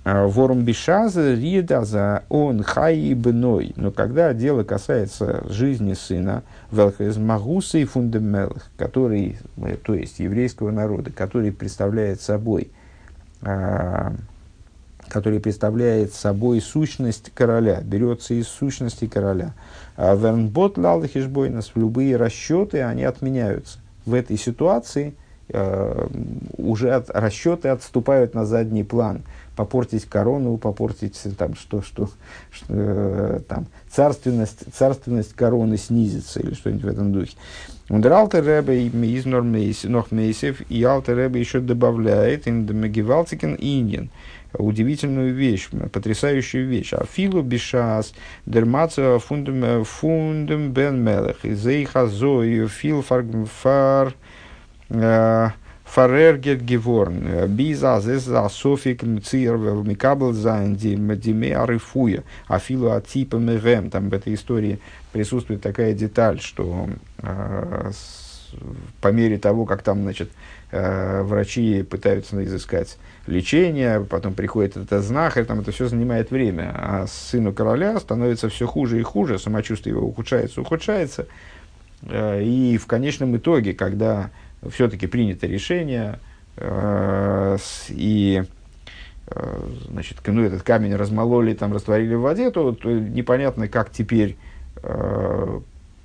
[0.03, 3.73] А, Ворум бишаза рида за он хай бной.
[3.75, 10.71] Но когда дело касается жизни сына, велхез магуса и фундамелых, который, э, то есть еврейского
[10.71, 12.71] народа, который представляет собой,
[13.43, 14.13] а,
[15.07, 19.53] который представляет собой сущность короля, берется из сущности короля.
[19.97, 25.13] А Вернбот лалахишбойнас, любые расчеты, они отменяются в этой ситуации
[25.49, 26.07] э,
[26.57, 29.21] уже от, расчеты отступают на задний план.
[29.55, 32.09] Попортить корону, попортить там, что, что,
[32.51, 37.35] что э, там, царственность, царственность короны снизится или что-нибудь в этом духе.
[37.89, 44.07] Der alte Rebbe из noch Мейсев, и алте Rebbe еще добавляет the Megivaltiken Indian,
[44.53, 46.93] удивительную вещь, потрясающую вещь.
[46.93, 48.13] Афилу бишас
[48.45, 51.37] дермаца фундам фундам бен мелех.
[51.43, 53.25] Зейха зою фил фар
[53.61, 54.13] фар
[55.85, 57.47] фарергет геворн.
[57.47, 62.23] Биза зеза софик мцир микабл зайн диме арифуя.
[62.47, 63.89] Афилу атипа мегем.
[63.89, 64.79] Там в этой истории
[65.11, 66.87] присутствует такая деталь, что
[67.17, 67.91] э,
[69.01, 72.97] по мере того, как там, значит, э, врачи пытаются изыскать
[73.27, 78.67] лечение, потом приходит этот знахарь, там это все занимает время, а сыну короля становится все
[78.67, 81.27] хуже и хуже, самочувствие его ухудшается, ухудшается,
[82.03, 84.31] э, и в конечном итоге, когда
[84.69, 86.19] все-таки принято решение,
[86.57, 87.57] э,
[87.89, 88.43] и
[89.89, 94.35] значит, ну, этот камень размололи, там растворили в воде, то, то непонятно, как теперь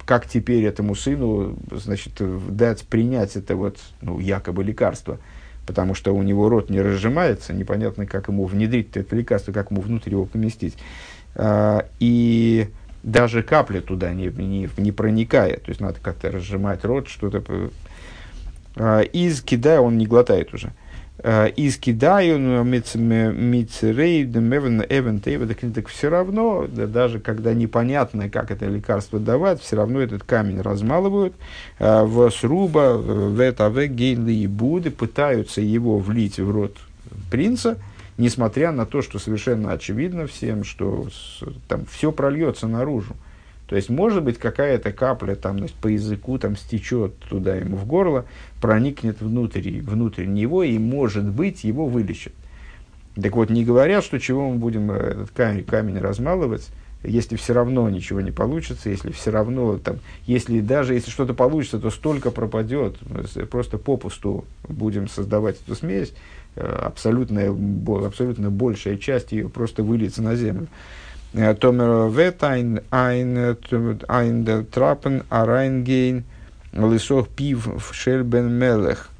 [0.07, 2.13] как теперь этому сыну, значит,
[2.49, 5.19] дать принять это вот, ну, якобы лекарство,
[5.67, 9.83] потому что у него рот не разжимается, непонятно, как ему внедрить это лекарство, как ему
[9.83, 10.77] внутрь его поместить.
[11.35, 12.69] А, и
[13.03, 17.43] даже капля туда не, не, не проникает, то есть надо как-то разжимать рот, что-то.
[18.77, 20.73] А, из кидая он не глотает уже.
[21.29, 25.19] Э, из Кидаю, Мицерей, Эвен
[25.73, 31.35] так все равно, даже когда непонятно, как это лекарство давать, все равно этот камень размалывают.
[31.81, 36.77] Э, в сруба, в это, в гейнли и буды пытаются его влить в рот
[37.29, 37.77] принца,
[38.19, 41.09] несмотря на то, что совершенно очевидно всем, что
[41.67, 43.17] там все прольется наружу.
[43.67, 47.87] То есть, может быть, какая-то капля там, значит, по языку там, стечет туда ему в
[47.87, 48.25] горло,
[48.61, 52.33] проникнет внутрь, внутрь него, и, может быть, его вылечит.
[53.21, 56.69] Так вот, не говорят, что чего мы будем э, этот камень, камень размалывать,
[57.03, 61.79] если все равно ничего не получится, если все равно, там, если даже если что-то получится,
[61.79, 62.97] то столько пропадет,
[63.51, 66.13] просто попусту будем создавать эту смесь,
[66.55, 67.55] э, абсолютная,
[68.05, 70.69] абсолютно большая часть ее просто выльется на землю.
[71.33, 76.25] Томер вет ein ein der Trappen reingehen,
[76.73, 79.11] лысох пив в шельбен мелех.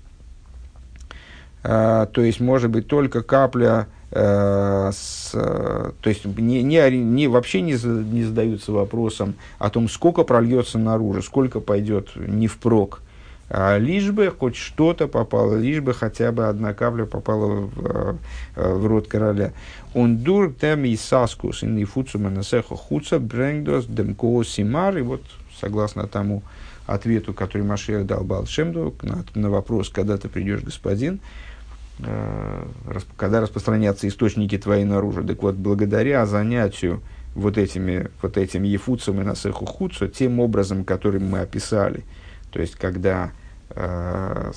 [1.63, 7.73] То есть, может быть, только капля Uh, с, то есть не, не, не, вообще не,
[7.73, 13.03] не задаются вопросом о том, сколько прольется наружу, сколько пойдет не впрок,
[13.51, 18.19] лишь бы хоть что-то попало, лишь бы хотя бы одна капля попала в, в,
[18.57, 19.53] в рот короля.
[19.95, 24.99] Он дур тем и саскус, и фуцу манасеха хуца брэнгдос демко симар.
[24.99, 25.23] И вот,
[25.61, 26.43] согласно тому
[26.87, 31.21] ответу, который Машех дал Балшемду на, на вопрос, когда ты придешь, господин,
[32.01, 32.67] э,
[33.17, 35.25] когда распространятся источники твои наружу.
[35.25, 37.01] Так вот, благодаря занятию
[37.37, 42.03] вот этими, вот этим ефуцем и насеху хуцу, тем образом, которым мы описали–
[42.57, 43.33] то есть, когда
[43.69, 44.53] э,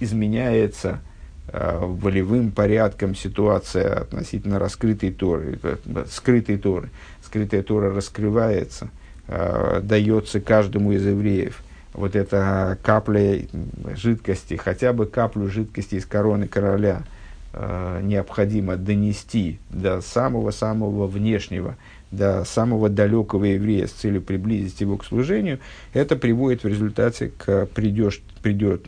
[0.00, 0.98] изменяется
[1.46, 5.76] э, волевым порядком ситуация относительно раскрытой Торы, э,
[6.10, 6.90] скрытой Торы.
[7.24, 8.88] Скрытая Тора раскрывается,
[9.28, 11.62] э, дается каждому из евреев.
[11.92, 13.46] Вот эта капля
[13.94, 17.04] жидкости, хотя бы каплю жидкости из короны короля
[17.52, 21.76] э, необходимо донести до самого-самого внешнего
[22.16, 25.60] до самого далекого еврея с целью приблизить его к служению,
[25.92, 28.86] это приводит в результате к придешь, придет,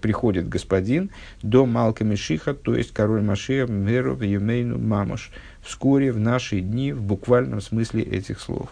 [0.00, 1.10] приходит господин
[1.42, 5.30] до Малка Мишиха, то есть король Машия Меру Юмейну Мамуш,
[5.62, 8.70] вскоре в наши дни в буквальном смысле этих слов.